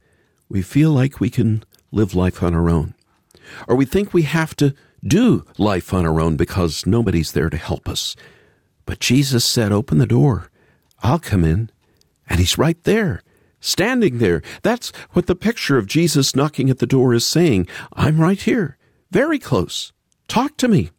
We 0.49 0.63
feel 0.63 0.91
like 0.91 1.21
we 1.21 1.31
can 1.31 1.65
live 1.93 2.15
life 2.15 2.43
on 2.43 2.55
our 2.55 2.69
own. 2.69 2.95
Or 3.67 3.77
we 3.77 3.85
think 3.85 4.13
we 4.13 4.23
have 4.23 4.55
to 4.57 4.75
do 5.03 5.45
life 5.59 5.95
on 5.95 6.05
our 6.05 6.21
own 6.21 6.37
because 6.37 6.87
nobody's 6.87 7.33
there 7.33 7.51
to 7.51 7.57
help 7.57 7.89
us. 7.89 8.15
But 8.85 9.01
Jesus 9.01 9.45
said, 9.45 9.73
Open 9.73 9.99
the 9.99 10.07
door. 10.07 10.51
I'll 11.03 11.19
come 11.19 11.45
in. 11.45 11.71
And 12.29 12.39
He's 12.39 12.59
right 12.59 12.83
there, 12.85 13.23
standing 13.61 14.19
there. 14.19 14.43
That's 14.63 14.93
what 15.13 15.27
the 15.27 15.35
picture 15.35 15.79
of 15.79 15.87
Jesus 15.87 16.37
knocking 16.37 16.71
at 16.71 16.79
the 16.79 16.87
door 16.87 17.15
is 17.15 17.27
saying. 17.27 17.67
I'm 17.95 18.21
right 18.21 18.41
here. 18.41 18.77
Very 19.11 19.38
close. 19.38 19.93
Talk 20.29 20.57
to 20.59 20.69
me. 20.69 20.90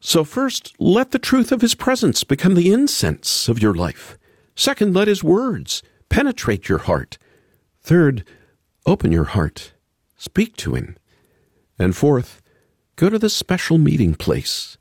So, 0.00 0.24
first, 0.24 0.74
let 0.78 1.12
the 1.12 1.18
truth 1.18 1.52
of 1.52 1.60
his 1.60 1.74
presence 1.74 2.24
become 2.24 2.54
the 2.54 2.72
incense 2.72 3.48
of 3.48 3.62
your 3.62 3.74
life. 3.74 4.18
Second, 4.56 4.94
let 4.94 5.08
his 5.08 5.24
words 5.24 5.82
penetrate 6.08 6.68
your 6.68 6.78
heart. 6.78 7.16
Third, 7.80 8.26
open 8.86 9.12
your 9.12 9.24
heart. 9.24 9.72
Speak 10.16 10.56
to 10.56 10.74
him. 10.74 10.96
And 11.78 11.96
fourth, 11.96 12.42
go 12.96 13.08
to 13.08 13.18
the 13.18 13.30
special 13.30 13.78
meeting 13.78 14.14
place. 14.14 14.76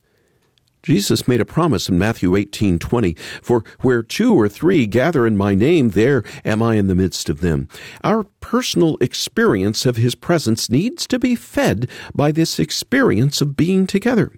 Jesus 0.84 1.30
made 1.30 1.40
a 1.40 1.46
promise 1.46 1.88
in 1.88 1.98
Matthew 1.98 2.36
18:20, 2.36 3.16
"For 3.42 3.64
where 3.80 4.04
two 4.04 4.34
or 4.34 4.50
three 4.50 4.86
gather 4.86 5.26
in 5.26 5.38
my 5.38 5.56
name, 5.56 5.92
there 5.92 6.24
am 6.44 6.62
I 6.62 6.76
in 6.76 6.88
the 6.88 6.96
midst 6.96 7.30
of 7.30 7.40
them." 7.40 7.70
Our 8.04 8.26
personal 8.42 8.98
experience 9.00 9.86
of 9.86 9.96
his 9.96 10.14
presence 10.14 10.70
needs 10.70 11.08
to 11.08 11.18
be 11.18 11.36
fed 11.36 11.90
by 12.14 12.34
this 12.34 12.60
experience 12.60 13.40
of 13.40 13.56
being 13.56 13.88
together, 13.88 14.34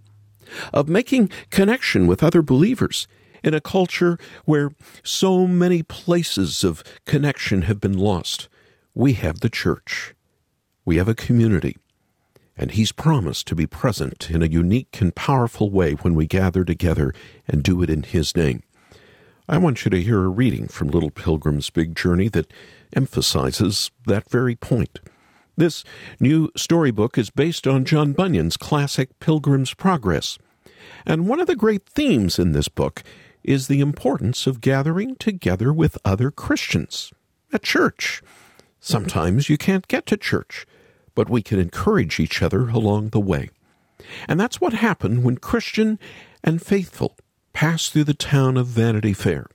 of 0.71 0.87
making 0.87 1.31
connection 1.49 2.05
with 2.05 2.21
other 2.21 2.43
believers 2.43 3.07
in 3.43 3.55
a 3.55 3.61
culture 3.61 4.19
where 4.45 4.71
so 5.03 5.47
many 5.47 5.81
places 5.81 6.63
of 6.63 6.83
connection 7.07 7.63
have 7.63 7.81
been 7.81 7.97
lost. 7.97 8.49
We 8.93 9.13
have 9.13 9.39
the 9.39 9.49
church. 9.49 10.13
We 10.85 10.97
have 10.97 11.07
a 11.07 11.15
community 11.15 11.77
and 12.57 12.71
He's 12.71 12.91
promised 12.91 13.47
to 13.47 13.55
be 13.55 13.67
present 13.67 14.29
in 14.29 14.41
a 14.41 14.47
unique 14.47 14.99
and 15.01 15.15
powerful 15.15 15.69
way 15.69 15.93
when 15.93 16.15
we 16.15 16.27
gather 16.27 16.63
together 16.63 17.13
and 17.47 17.63
do 17.63 17.81
it 17.81 17.89
in 17.89 18.03
His 18.03 18.35
name. 18.35 18.63
I 19.47 19.57
want 19.57 19.85
you 19.85 19.91
to 19.91 20.01
hear 20.01 20.23
a 20.23 20.29
reading 20.29 20.67
from 20.67 20.87
Little 20.87 21.11
Pilgrim's 21.11 21.69
Big 21.69 21.95
Journey 21.95 22.29
that 22.29 22.51
emphasizes 22.93 23.91
that 24.07 24.29
very 24.29 24.55
point. 24.55 24.99
This 25.55 25.83
new 26.19 26.49
storybook 26.57 27.17
is 27.17 27.29
based 27.29 27.67
on 27.67 27.85
John 27.85 28.13
Bunyan's 28.13 28.57
classic 28.57 29.19
Pilgrim's 29.19 29.73
Progress. 29.73 30.37
And 31.05 31.27
one 31.27 31.39
of 31.39 31.47
the 31.47 31.55
great 31.55 31.87
themes 31.87 32.39
in 32.39 32.53
this 32.53 32.67
book 32.67 33.03
is 33.43 33.67
the 33.67 33.79
importance 33.79 34.47
of 34.47 34.61
gathering 34.61 35.15
together 35.15 35.71
with 35.71 35.97
other 36.03 36.31
Christians 36.31 37.11
at 37.53 37.63
church. 37.63 38.21
Sometimes 38.79 39.49
you 39.49 39.57
can't 39.57 39.87
get 39.87 40.05
to 40.07 40.17
church 40.17 40.65
but 41.15 41.29
we 41.29 41.41
can 41.41 41.59
encourage 41.59 42.19
each 42.19 42.41
other 42.41 42.69
along 42.69 43.09
the 43.09 43.19
way. 43.19 43.49
And 44.27 44.39
that's 44.39 44.61
what 44.61 44.73
happened 44.73 45.23
when 45.23 45.37
Christian 45.37 45.97
and 46.43 46.61
faithful 46.61 47.15
passed 47.53 47.93
through 47.93 48.03
the 48.03 48.13
town 48.13 48.57
of 48.57 48.67
Vanity 48.67 49.13
Fair. 49.13 49.47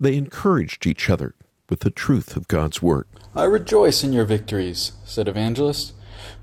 They 0.00 0.16
encouraged 0.16 0.86
each 0.86 1.08
other 1.08 1.34
with 1.70 1.80
the 1.80 1.90
truth 1.90 2.36
of 2.36 2.48
God's 2.48 2.82
Word. 2.82 3.06
I 3.34 3.44
rejoice 3.44 4.02
in 4.02 4.12
your 4.12 4.24
victories, 4.24 4.92
said 5.04 5.28
Evangelist, 5.28 5.92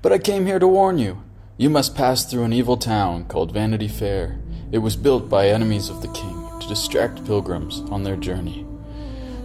but 0.00 0.12
I 0.12 0.18
came 0.18 0.46
here 0.46 0.58
to 0.58 0.66
warn 0.66 0.98
you. 0.98 1.22
You 1.58 1.68
must 1.70 1.94
pass 1.94 2.24
through 2.24 2.44
an 2.44 2.52
evil 2.52 2.76
town 2.76 3.26
called 3.26 3.52
Vanity 3.52 3.88
Fair. 3.88 4.38
It 4.72 4.78
was 4.78 4.96
built 4.96 5.28
by 5.28 5.48
enemies 5.48 5.90
of 5.90 6.02
the 6.02 6.08
king 6.08 6.48
to 6.60 6.68
distract 6.68 7.24
pilgrims 7.24 7.80
on 7.90 8.02
their 8.02 8.16
journey. 8.16 8.66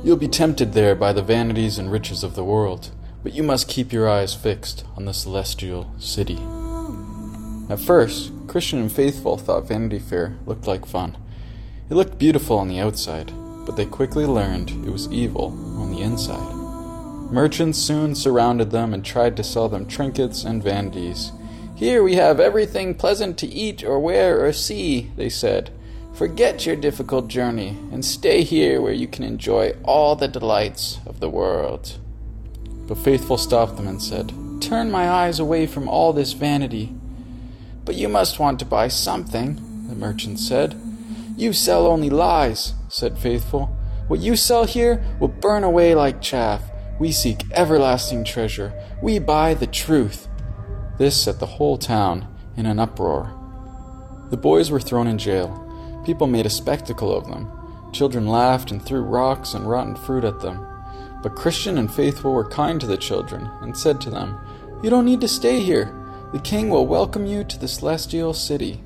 You'll 0.03 0.18
be 0.18 0.27
tempted 0.27 0.74
there 0.74 0.96
by 0.96 1.13
the 1.13 1.22
vanities 1.22 1.77
and 1.77 1.91
riches 1.91 2.24
of 2.24 2.36
the 2.36 2.44
world 2.44 2.91
but 3.23 3.33
you 3.33 3.43
must 3.43 3.67
keep 3.67 3.91
your 3.93 4.09
eyes 4.09 4.33
fixed 4.33 4.85
on 4.95 5.05
the 5.05 5.13
celestial 5.13 5.93
city. 5.99 6.39
At 7.69 7.79
first, 7.79 8.31
Christian 8.47 8.79
and 8.79 8.91
Faithful 8.91 9.37
thought 9.37 9.67
Vanity 9.67 9.99
Fair 9.99 10.37
looked 10.45 10.67
like 10.67 10.85
fun. 10.85 11.17
It 11.89 11.95
looked 11.95 12.17
beautiful 12.17 12.57
on 12.57 12.67
the 12.67 12.79
outside, 12.79 13.31
but 13.65 13.75
they 13.75 13.85
quickly 13.85 14.25
learned 14.25 14.71
it 14.85 14.91
was 14.91 15.11
evil 15.11 15.47
on 15.79 15.91
the 15.91 16.01
inside. 16.01 16.55
Merchants 17.31 17.79
soon 17.79 18.13
surrounded 18.13 18.71
them 18.71 18.93
and 18.93 19.05
tried 19.05 19.37
to 19.37 19.43
sell 19.43 19.69
them 19.69 19.85
trinkets 19.85 20.43
and 20.43 20.61
vanities. 20.61 21.31
Here 21.75 22.03
we 22.03 22.15
have 22.15 22.39
everything 22.39 22.93
pleasant 22.93 23.37
to 23.37 23.47
eat 23.47 23.83
or 23.83 23.99
wear 23.99 24.45
or 24.45 24.51
see, 24.51 25.11
they 25.15 25.29
said. 25.29 25.71
Forget 26.13 26.65
your 26.65 26.75
difficult 26.75 27.29
journey 27.29 27.69
and 27.91 28.03
stay 28.03 28.43
here 28.43 28.81
where 28.81 28.93
you 28.93 29.07
can 29.07 29.23
enjoy 29.23 29.73
all 29.83 30.15
the 30.15 30.27
delights 30.27 30.99
of 31.05 31.21
the 31.21 31.29
world. 31.29 31.97
But 32.91 32.98
Faithful 32.98 33.38
stopped 33.38 33.77
them 33.77 33.88
and 33.88 34.01
said, 34.01 34.33
Turn 34.60 34.91
my 34.91 35.10
eyes 35.10 35.39
away 35.39 35.65
from 35.65 35.88
all 35.88 36.12
this 36.12 36.33
vanity. 36.33 36.93
But 37.86 37.95
you 37.95 38.10
must 38.10 38.38
want 38.38 38.60
to 38.60 38.65
buy 38.65 38.89
something, 38.89 39.88
the 39.88 39.95
merchant 39.95 40.41
said. 40.41 40.75
You 41.38 41.53
sell 41.53 41.88
only 41.88 42.10
lies, 42.10 42.74
said 42.89 43.17
Faithful. 43.17 43.67
What 44.10 44.19
you 44.19 44.36
sell 44.36 44.65
here 44.65 45.01
will 45.21 45.29
burn 45.29 45.63
away 45.63 45.95
like 45.95 46.21
chaff. 46.21 46.63
We 46.99 47.13
seek 47.13 47.49
everlasting 47.54 48.25
treasure. 48.25 48.73
We 49.01 49.19
buy 49.19 49.54
the 49.54 49.67
truth. 49.67 50.27
This 50.97 51.15
set 51.15 51.39
the 51.39 51.45
whole 51.45 51.77
town 51.77 52.27
in 52.58 52.65
an 52.65 52.77
uproar. 52.77 53.32
The 54.32 54.36
boys 54.36 54.69
were 54.69 54.82
thrown 54.82 55.08
in 55.08 55.17
jail. 55.17 56.04
People 56.06 56.27
made 56.27 56.45
a 56.45 56.49
spectacle 56.49 57.15
of 57.15 57.25
them. 57.30 57.49
Children 57.93 58.27
laughed 58.27 58.69
and 58.69 58.84
threw 58.84 58.99
rocks 58.99 59.54
and 59.54 59.69
rotten 59.69 59.95
fruit 59.95 60.25
at 60.25 60.41
them. 60.41 60.67
But 61.21 61.36
Christian 61.36 61.77
and 61.77 61.93
Faithful 61.93 62.34
were 62.34 62.47
kind 62.47 62.81
to 62.81 62.88
the 62.88 62.97
children 62.97 63.49
and 63.62 63.77
said 63.77 64.01
to 64.01 64.10
them, 64.10 64.39
You 64.81 64.89
don't 64.89 65.05
need 65.05 65.21
to 65.21 65.27
stay 65.27 65.60
here. 65.60 65.95
The 66.34 66.39
king 66.39 66.69
will 66.69 66.88
welcome 66.88 67.25
you 67.25 67.43
to 67.43 67.60
the 67.60 67.67
celestial 67.67 68.34
city. 68.34 68.81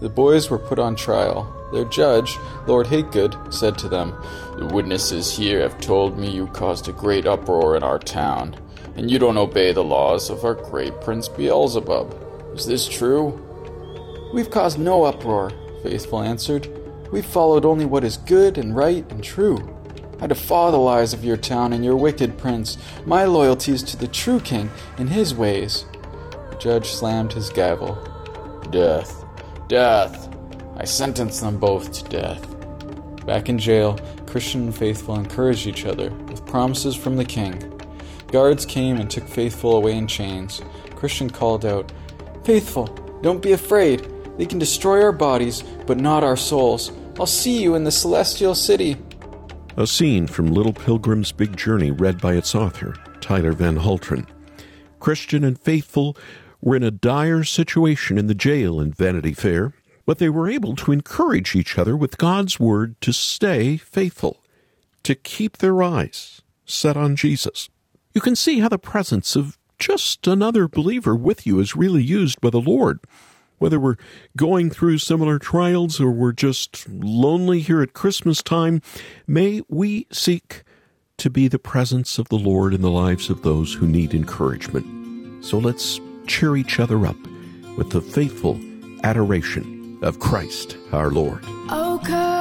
The 0.00 0.08
boys 0.08 0.50
were 0.50 0.58
put 0.58 0.78
on 0.78 0.96
trial. 0.96 1.54
Their 1.72 1.84
judge, 1.84 2.38
Lord 2.66 2.86
Hategood, 2.86 3.52
said 3.52 3.76
to 3.78 3.88
them, 3.88 4.14
The 4.56 4.66
witnesses 4.66 5.36
here 5.36 5.60
have 5.60 5.80
told 5.80 6.18
me 6.18 6.30
you 6.30 6.46
caused 6.48 6.88
a 6.88 6.92
great 6.92 7.26
uproar 7.26 7.76
in 7.76 7.82
our 7.82 7.98
town, 7.98 8.56
and 8.96 9.10
you 9.10 9.18
don't 9.18 9.36
obey 9.36 9.72
the 9.72 9.84
laws 9.84 10.30
of 10.30 10.44
our 10.44 10.54
great 10.54 11.00
Prince 11.00 11.28
Beelzebub. 11.28 12.14
Is 12.54 12.66
this 12.66 12.88
true? 12.88 13.38
We've 14.32 14.50
caused 14.50 14.78
no 14.78 15.04
uproar, 15.04 15.52
Faithful 15.82 16.22
answered. 16.22 16.68
We've 17.12 17.24
followed 17.24 17.64
only 17.64 17.84
what 17.84 18.04
is 18.04 18.16
good 18.16 18.58
and 18.58 18.74
right 18.74 19.04
and 19.10 19.22
true. 19.22 19.77
I 20.20 20.26
defy 20.26 20.70
the 20.70 20.78
lies 20.78 21.12
of 21.12 21.24
your 21.24 21.36
town 21.36 21.72
and 21.72 21.84
your 21.84 21.96
wicked 21.96 22.38
prince. 22.38 22.76
My 23.06 23.24
loyalty 23.24 23.72
is 23.72 23.82
to 23.84 23.96
the 23.96 24.08
true 24.08 24.40
king 24.40 24.70
and 24.96 25.08
his 25.08 25.34
ways. 25.34 25.84
The 26.50 26.56
judge 26.58 26.88
slammed 26.88 27.32
his 27.32 27.50
gavel. 27.50 27.96
Death! 28.70 29.24
Death! 29.68 30.28
I 30.76 30.84
sentence 30.84 31.40
them 31.40 31.58
both 31.58 31.92
to 31.92 32.04
death. 32.10 33.26
Back 33.26 33.48
in 33.48 33.58
jail, 33.58 33.98
Christian 34.26 34.62
and 34.62 34.74
Faithful 34.74 35.16
encouraged 35.16 35.66
each 35.66 35.84
other 35.84 36.10
with 36.10 36.46
promises 36.46 36.96
from 36.96 37.16
the 37.16 37.24
king. 37.24 37.80
Guards 38.32 38.66
came 38.66 38.96
and 38.96 39.10
took 39.10 39.26
Faithful 39.28 39.76
away 39.76 39.96
in 39.96 40.06
chains. 40.06 40.62
Christian 40.96 41.30
called 41.30 41.64
out, 41.64 41.92
Faithful, 42.44 42.86
don't 43.22 43.42
be 43.42 43.52
afraid. 43.52 44.06
They 44.36 44.46
can 44.46 44.58
destroy 44.58 45.02
our 45.02 45.12
bodies, 45.12 45.62
but 45.86 45.98
not 45.98 46.24
our 46.24 46.36
souls. 46.36 46.92
I'll 47.18 47.26
see 47.26 47.62
you 47.62 47.74
in 47.74 47.84
the 47.84 47.90
celestial 47.90 48.54
city. 48.54 48.96
A 49.78 49.86
scene 49.86 50.26
from 50.26 50.50
Little 50.50 50.72
Pilgrim's 50.72 51.30
Big 51.30 51.56
Journey, 51.56 51.92
read 51.92 52.20
by 52.20 52.34
its 52.34 52.52
author, 52.52 52.96
Tyler 53.20 53.52
Van 53.52 53.76
Halteren. 53.76 54.26
Christian 54.98 55.44
and 55.44 55.56
Faithful 55.56 56.16
were 56.60 56.74
in 56.74 56.82
a 56.82 56.90
dire 56.90 57.44
situation 57.44 58.18
in 58.18 58.26
the 58.26 58.34
jail 58.34 58.80
in 58.80 58.92
Vanity 58.92 59.32
Fair, 59.32 59.72
but 60.04 60.18
they 60.18 60.28
were 60.28 60.50
able 60.50 60.74
to 60.74 60.90
encourage 60.90 61.54
each 61.54 61.78
other 61.78 61.96
with 61.96 62.18
God's 62.18 62.58
word 62.58 63.00
to 63.02 63.12
stay 63.12 63.76
faithful, 63.76 64.42
to 65.04 65.14
keep 65.14 65.58
their 65.58 65.80
eyes 65.80 66.42
set 66.64 66.96
on 66.96 67.14
Jesus. 67.14 67.68
You 68.14 68.20
can 68.20 68.34
see 68.34 68.58
how 68.58 68.70
the 68.70 68.80
presence 68.80 69.36
of 69.36 69.58
just 69.78 70.26
another 70.26 70.66
believer 70.66 71.14
with 71.14 71.46
you 71.46 71.60
is 71.60 71.76
really 71.76 72.02
used 72.02 72.40
by 72.40 72.50
the 72.50 72.60
Lord. 72.60 72.98
Whether 73.58 73.78
we're 73.80 73.96
going 74.36 74.70
through 74.70 74.98
similar 74.98 75.38
trials 75.38 76.00
or 76.00 76.10
we're 76.10 76.32
just 76.32 76.88
lonely 76.88 77.60
here 77.60 77.82
at 77.82 77.92
Christmas 77.92 78.42
time, 78.42 78.80
may 79.26 79.62
we 79.68 80.06
seek 80.10 80.62
to 81.18 81.28
be 81.28 81.48
the 81.48 81.58
presence 81.58 82.18
of 82.18 82.28
the 82.28 82.38
Lord 82.38 82.72
in 82.72 82.80
the 82.80 82.90
lives 82.90 83.28
of 83.28 83.42
those 83.42 83.74
who 83.74 83.86
need 83.86 84.14
encouragement. 84.14 85.44
So 85.44 85.58
let's 85.58 86.00
cheer 86.26 86.56
each 86.56 86.78
other 86.78 87.06
up 87.06 87.18
with 87.76 87.90
the 87.90 88.00
faithful 88.00 88.60
adoration 89.02 89.98
of 90.02 90.20
Christ 90.20 90.76
our 90.92 91.10
Lord. 91.10 91.42
Oh, 91.70 92.00
come, 92.04 92.37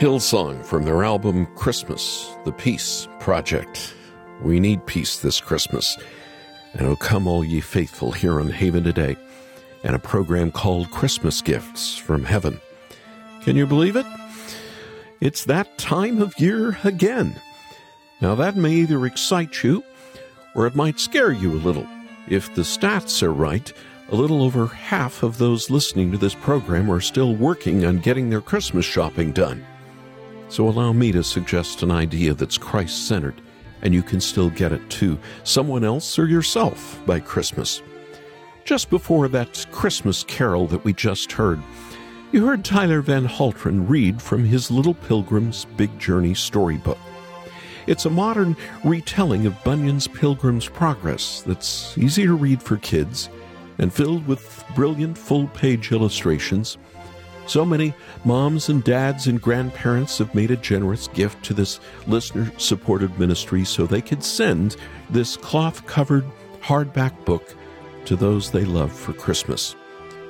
Hillsong 0.00 0.64
from 0.64 0.84
their 0.84 1.04
album 1.04 1.44
Christmas, 1.56 2.34
The 2.46 2.52
Peace 2.52 3.06
Project. 3.18 3.94
We 4.40 4.58
need 4.58 4.86
peace 4.86 5.18
this 5.18 5.42
Christmas. 5.42 5.94
And 6.72 6.86
oh, 6.86 6.96
come 6.96 7.28
all 7.28 7.44
ye 7.44 7.60
faithful 7.60 8.10
here 8.10 8.40
on 8.40 8.48
Haven 8.48 8.82
today, 8.82 9.14
and 9.84 9.94
a 9.94 9.98
program 9.98 10.52
called 10.52 10.90
Christmas 10.90 11.42
Gifts 11.42 11.98
from 11.98 12.24
Heaven. 12.24 12.58
Can 13.42 13.56
you 13.56 13.66
believe 13.66 13.94
it? 13.94 14.06
It's 15.20 15.44
that 15.44 15.76
time 15.76 16.22
of 16.22 16.40
year 16.40 16.78
again. 16.82 17.38
Now, 18.22 18.34
that 18.36 18.56
may 18.56 18.72
either 18.72 19.04
excite 19.04 19.62
you 19.62 19.84
or 20.54 20.66
it 20.66 20.74
might 20.74 20.98
scare 20.98 21.30
you 21.30 21.52
a 21.52 21.60
little. 21.60 21.86
If 22.26 22.54
the 22.54 22.62
stats 22.62 23.22
are 23.22 23.34
right, 23.34 23.70
a 24.08 24.16
little 24.16 24.42
over 24.42 24.66
half 24.66 25.22
of 25.22 25.36
those 25.36 25.68
listening 25.68 26.10
to 26.12 26.16
this 26.16 26.34
program 26.34 26.90
are 26.90 27.02
still 27.02 27.36
working 27.36 27.84
on 27.84 27.98
getting 27.98 28.30
their 28.30 28.40
Christmas 28.40 28.86
shopping 28.86 29.32
done. 29.32 29.66
So 30.50 30.68
allow 30.68 30.92
me 30.92 31.12
to 31.12 31.22
suggest 31.22 31.84
an 31.84 31.92
idea 31.92 32.34
that's 32.34 32.58
Christ 32.58 33.06
centered, 33.06 33.40
and 33.82 33.94
you 33.94 34.02
can 34.02 34.20
still 34.20 34.50
get 34.50 34.72
it 34.72 34.90
to 34.90 35.16
someone 35.44 35.84
else 35.84 36.18
or 36.18 36.26
yourself 36.26 37.00
by 37.06 37.20
Christmas. 37.20 37.82
Just 38.64 38.90
before 38.90 39.28
that 39.28 39.64
Christmas 39.70 40.24
carol 40.24 40.66
that 40.66 40.84
we 40.84 40.92
just 40.92 41.30
heard, 41.30 41.62
you 42.32 42.44
heard 42.44 42.64
Tyler 42.64 43.00
Van 43.00 43.26
Halteren 43.26 43.88
read 43.88 44.20
from 44.20 44.44
his 44.44 44.72
Little 44.72 44.94
Pilgrim's 44.94 45.66
Big 45.76 45.96
Journey 46.00 46.34
storybook. 46.34 46.98
It's 47.86 48.06
a 48.06 48.10
modern 48.10 48.56
retelling 48.84 49.46
of 49.46 49.62
Bunyan's 49.62 50.08
Pilgrim's 50.08 50.68
Progress 50.68 51.42
that's 51.42 51.96
easy 51.96 52.26
to 52.26 52.34
read 52.34 52.60
for 52.60 52.76
kids 52.78 53.30
and 53.78 53.92
filled 53.92 54.26
with 54.26 54.64
brilliant 54.74 55.16
full 55.16 55.46
page 55.48 55.92
illustrations 55.92 56.76
so 57.46 57.64
many 57.64 57.94
moms 58.24 58.68
and 58.68 58.84
dads 58.84 59.26
and 59.26 59.40
grandparents 59.40 60.18
have 60.18 60.34
made 60.34 60.50
a 60.50 60.56
generous 60.56 61.08
gift 61.08 61.44
to 61.44 61.54
this 61.54 61.80
listener 62.06 62.50
supported 62.58 63.18
ministry 63.18 63.64
so 63.64 63.86
they 63.86 64.00
could 64.00 64.22
send 64.22 64.76
this 65.10 65.36
cloth 65.36 65.86
covered 65.86 66.24
hardback 66.60 67.24
book 67.24 67.54
to 68.04 68.16
those 68.16 68.50
they 68.50 68.64
love 68.64 68.92
for 68.92 69.12
Christmas. 69.12 69.74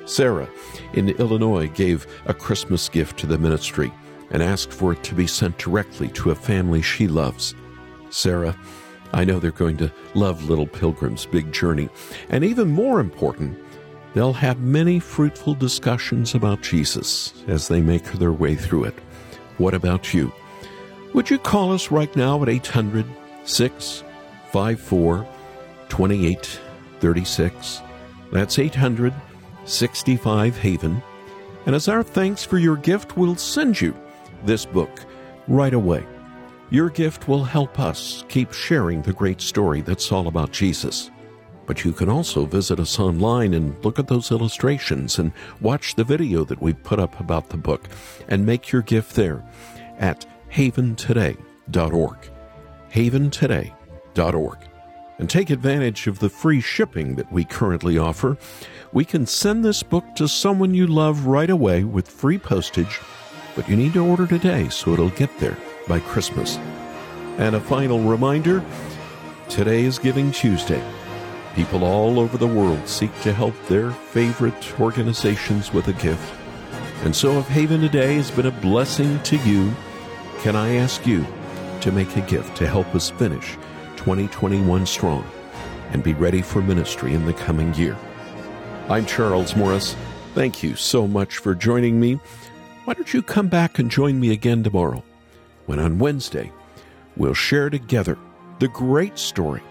Sarah 0.05 0.49
in 0.93 1.09
Illinois 1.09 1.67
gave 1.67 2.07
a 2.25 2.33
Christmas 2.33 2.89
gift 2.89 3.17
to 3.19 3.27
the 3.27 3.37
ministry 3.37 3.91
and 4.31 4.41
asked 4.41 4.73
for 4.73 4.93
it 4.93 5.03
to 5.03 5.15
be 5.15 5.27
sent 5.27 5.57
directly 5.57 6.07
to 6.09 6.31
a 6.31 6.35
family 6.35 6.81
she 6.81 7.07
loves. 7.07 7.53
Sarah, 8.09 8.57
I 9.13 9.25
know 9.25 9.39
they're 9.39 9.51
going 9.51 9.77
to 9.77 9.91
love 10.13 10.49
Little 10.49 10.67
Pilgrim's 10.67 11.25
Big 11.25 11.51
Journey. 11.51 11.89
And 12.29 12.43
even 12.43 12.69
more 12.69 12.99
important, 12.99 13.57
they'll 14.13 14.33
have 14.33 14.59
many 14.59 14.99
fruitful 14.99 15.55
discussions 15.55 16.35
about 16.35 16.61
Jesus 16.61 17.33
as 17.47 17.67
they 17.67 17.81
make 17.81 18.03
their 18.13 18.31
way 18.31 18.55
through 18.55 18.85
it. 18.85 18.95
What 19.57 19.73
about 19.73 20.13
you? 20.13 20.31
Would 21.13 21.29
you 21.29 21.37
call 21.39 21.73
us 21.73 21.91
right 21.91 22.15
now 22.15 22.41
at 22.41 22.49
800 22.49 23.05
654 23.45 25.27
2836? 25.89 27.81
That's 28.31 28.59
800 28.59 29.13
65 29.65 30.57
Haven. 30.57 31.03
And 31.65 31.75
as 31.75 31.87
our 31.87 32.03
thanks 32.03 32.43
for 32.43 32.57
your 32.57 32.77
gift, 32.77 33.17
we'll 33.17 33.35
send 33.35 33.79
you 33.79 33.95
this 34.45 34.65
book 34.65 35.05
right 35.47 35.73
away. 35.73 36.05
Your 36.69 36.89
gift 36.89 37.27
will 37.27 37.43
help 37.43 37.79
us 37.79 38.23
keep 38.29 38.53
sharing 38.53 39.01
the 39.01 39.13
great 39.13 39.41
story 39.41 39.81
that's 39.81 40.11
all 40.11 40.27
about 40.27 40.51
Jesus. 40.51 41.11
But 41.65 41.85
you 41.85 41.93
can 41.93 42.09
also 42.09 42.45
visit 42.45 42.79
us 42.79 42.99
online 42.99 43.53
and 43.53 43.83
look 43.85 43.99
at 43.99 44.07
those 44.07 44.31
illustrations 44.31 45.19
and 45.19 45.31
watch 45.61 45.95
the 45.95 46.03
video 46.03 46.43
that 46.45 46.61
we 46.61 46.73
put 46.73 46.99
up 46.99 47.19
about 47.19 47.49
the 47.49 47.57
book 47.57 47.87
and 48.27 48.45
make 48.45 48.71
your 48.71 48.81
gift 48.81 49.15
there 49.15 49.43
at 49.99 50.25
haventoday.org. 50.51 52.17
Haventoday.org. 52.91 54.57
And 55.19 55.29
take 55.29 55.49
advantage 55.51 56.07
of 56.07 56.19
the 56.19 56.29
free 56.29 56.61
shipping 56.61 57.15
that 57.15 57.31
we 57.31 57.45
currently 57.45 57.97
offer. 57.97 58.37
We 58.91 59.05
can 59.05 59.27
send 59.27 59.63
this 59.63 59.83
book 59.83 60.03
to 60.15 60.27
someone 60.27 60.73
you 60.73 60.87
love 60.87 61.27
right 61.27 61.49
away 61.49 61.83
with 61.83 62.09
free 62.09 62.39
postage, 62.39 62.99
but 63.55 63.69
you 63.69 63.75
need 63.75 63.93
to 63.93 64.03
order 64.03 64.25
today 64.25 64.67
so 64.69 64.93
it'll 64.93 65.09
get 65.09 65.37
there 65.39 65.57
by 65.87 65.99
Christmas. 65.99 66.57
And 67.37 67.55
a 67.55 67.61
final 67.61 67.99
reminder 67.99 68.65
today 69.47 69.83
is 69.83 69.99
Giving 69.99 70.31
Tuesday. 70.31 70.83
People 71.55 71.83
all 71.83 72.19
over 72.19 72.37
the 72.37 72.47
world 72.47 72.87
seek 72.87 73.11
to 73.21 73.33
help 73.33 73.53
their 73.67 73.91
favorite 73.91 74.79
organizations 74.79 75.73
with 75.73 75.87
a 75.89 75.93
gift. 75.93 76.33
And 77.03 77.15
so, 77.15 77.39
if 77.39 77.47
Haven 77.47 77.81
Today 77.81 78.15
has 78.15 78.31
been 78.31 78.45
a 78.45 78.51
blessing 78.51 79.21
to 79.23 79.37
you, 79.37 79.73
can 80.39 80.55
I 80.55 80.75
ask 80.75 81.05
you 81.05 81.25
to 81.81 81.91
make 81.91 82.15
a 82.15 82.21
gift 82.21 82.55
to 82.57 82.67
help 82.67 82.95
us 82.95 83.09
finish 83.09 83.57
2021 83.97 84.85
strong 84.85 85.29
and 85.91 86.01
be 86.01 86.13
ready 86.13 86.41
for 86.41 86.61
ministry 86.61 87.13
in 87.13 87.25
the 87.25 87.33
coming 87.33 87.73
year? 87.73 87.97
I'm 88.87 89.05
Charles 89.05 89.55
Morris. 89.55 89.95
Thank 90.33 90.63
you 90.63 90.75
so 90.75 91.05
much 91.05 91.37
for 91.37 91.53
joining 91.53 91.99
me. 91.99 92.19
Why 92.85 92.93
don't 92.93 93.13
you 93.13 93.21
come 93.21 93.49
back 93.49 93.77
and 93.77 93.91
join 93.91 94.19
me 94.19 94.31
again 94.31 94.63
tomorrow 94.63 95.03
when 95.65 95.79
on 95.79 95.99
Wednesday 95.99 96.51
we'll 97.17 97.33
share 97.33 97.69
together 97.69 98.17
the 98.59 98.69
great 98.69 99.17
story 99.17 99.61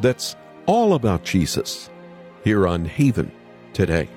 that's 0.00 0.36
all 0.66 0.94
about 0.94 1.24
Jesus 1.24 1.90
here 2.44 2.66
on 2.66 2.84
Haven 2.84 3.32
today. 3.72 4.08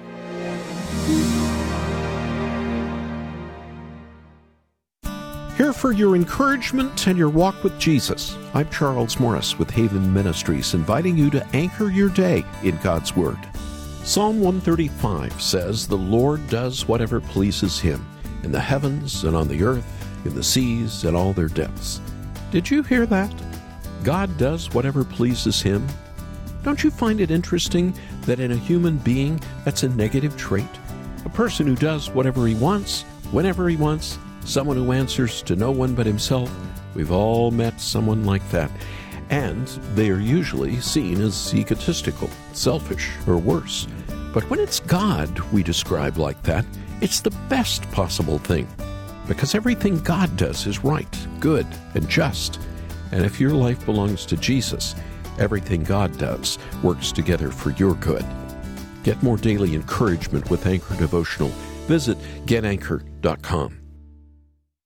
Here 5.58 5.72
for 5.72 5.94
your 5.94 6.18
encouragement 6.18 7.08
and 7.08 7.18
your 7.18 7.30
walk 7.30 7.64
with 7.64 7.80
Jesus. 7.80 8.38
I'm 8.54 8.70
Charles 8.70 9.22
Morris 9.22 9.58
with 9.58 9.70
Haven 9.70 10.14
Ministries, 10.14 10.74
inviting 10.74 11.18
you 11.18 11.30
to 11.30 11.48
anchor 11.54 11.90
your 11.90 12.10
day 12.10 12.44
in 12.62 12.76
God's 12.84 13.16
Word. 13.16 13.40
Psalm 14.04 14.42
135 14.42 15.42
says, 15.42 15.88
The 15.88 15.96
Lord 15.96 16.46
does 16.50 16.90
whatever 16.90 17.22
pleases 17.22 17.80
him 17.80 18.06
in 18.44 18.52
the 18.52 18.60
heavens 18.60 19.24
and 19.24 19.36
on 19.36 19.48
the 19.48 19.64
earth, 19.64 19.86
in 20.26 20.36
the 20.36 20.44
seas 20.44 21.06
and 21.06 21.16
all 21.16 21.32
their 21.32 21.48
depths. 21.48 22.02
Did 22.52 22.70
you 22.70 22.84
hear 22.84 23.06
that? 23.06 23.34
God 24.04 24.38
does 24.38 24.74
whatever 24.74 25.04
pleases 25.04 25.62
him. 25.62 25.88
Don't 26.66 26.84
you 26.84 26.90
find 26.90 27.22
it 27.22 27.30
interesting 27.30 27.94
that 28.22 28.40
in 28.40 28.52
a 28.52 28.58
human 28.58 28.98
being 28.98 29.40
that's 29.66 29.84
a 29.84 29.90
negative 29.90 30.36
trait? 30.36 30.66
A 31.24 31.30
person 31.30 31.68
who 31.68 31.76
does 31.76 32.10
whatever 32.10 32.48
he 32.48 32.56
wants, 32.56 33.04
whenever 33.30 33.70
he 33.70 33.76
wants, 33.76 34.18
someone 34.46 34.76
who 34.76 34.92
answers 34.92 35.44
to 35.44 35.56
no 35.56 35.70
one 35.70 35.94
but 35.94 36.08
himself. 36.08 36.52
We've 36.96 37.12
all 37.12 37.52
met 37.52 37.80
someone 37.80 38.26
like 38.26 38.50
that. 38.50 38.72
And 39.30 39.68
they 39.94 40.10
are 40.10 40.18
usually 40.18 40.82
seen 40.82 41.22
as 41.22 41.54
egotistical, 41.54 42.32
selfish, 42.54 43.12
or 43.28 43.38
worse. 43.38 43.88
But 44.34 44.50
when 44.50 44.60
it's 44.60 44.80
God 44.80 45.38
we 45.52 45.62
describe 45.62 46.18
like 46.18 46.42
that, 46.44 46.66
it's 47.00 47.22
the 47.22 47.38
best 47.48 47.84
possible 47.92 48.40
thing. 48.40 48.68
Because 49.28 49.54
everything 49.54 50.00
God 50.00 50.36
does 50.36 50.66
is 50.66 50.84
right, 50.84 51.28
good, 51.40 51.68
and 51.94 52.10
just. 52.10 52.60
And 53.12 53.24
if 53.24 53.40
your 53.40 53.52
life 53.52 53.86
belongs 53.86 54.26
to 54.26 54.36
Jesus, 54.36 54.96
everything 55.40 55.84
God 55.84 56.18
does 56.18 56.58
works 56.84 57.12
together 57.12 57.52
for 57.52 57.72
your 57.72 57.96
good. 57.96 58.26
Get 59.04 59.22
more 59.22 59.38
daily 59.38 59.76
encouragement 59.76 60.50
with 60.50 60.66
Anchor 60.66 60.96
Devotional. 60.96 61.50
Visit 61.88 62.18
getanchor.com. 62.46 63.85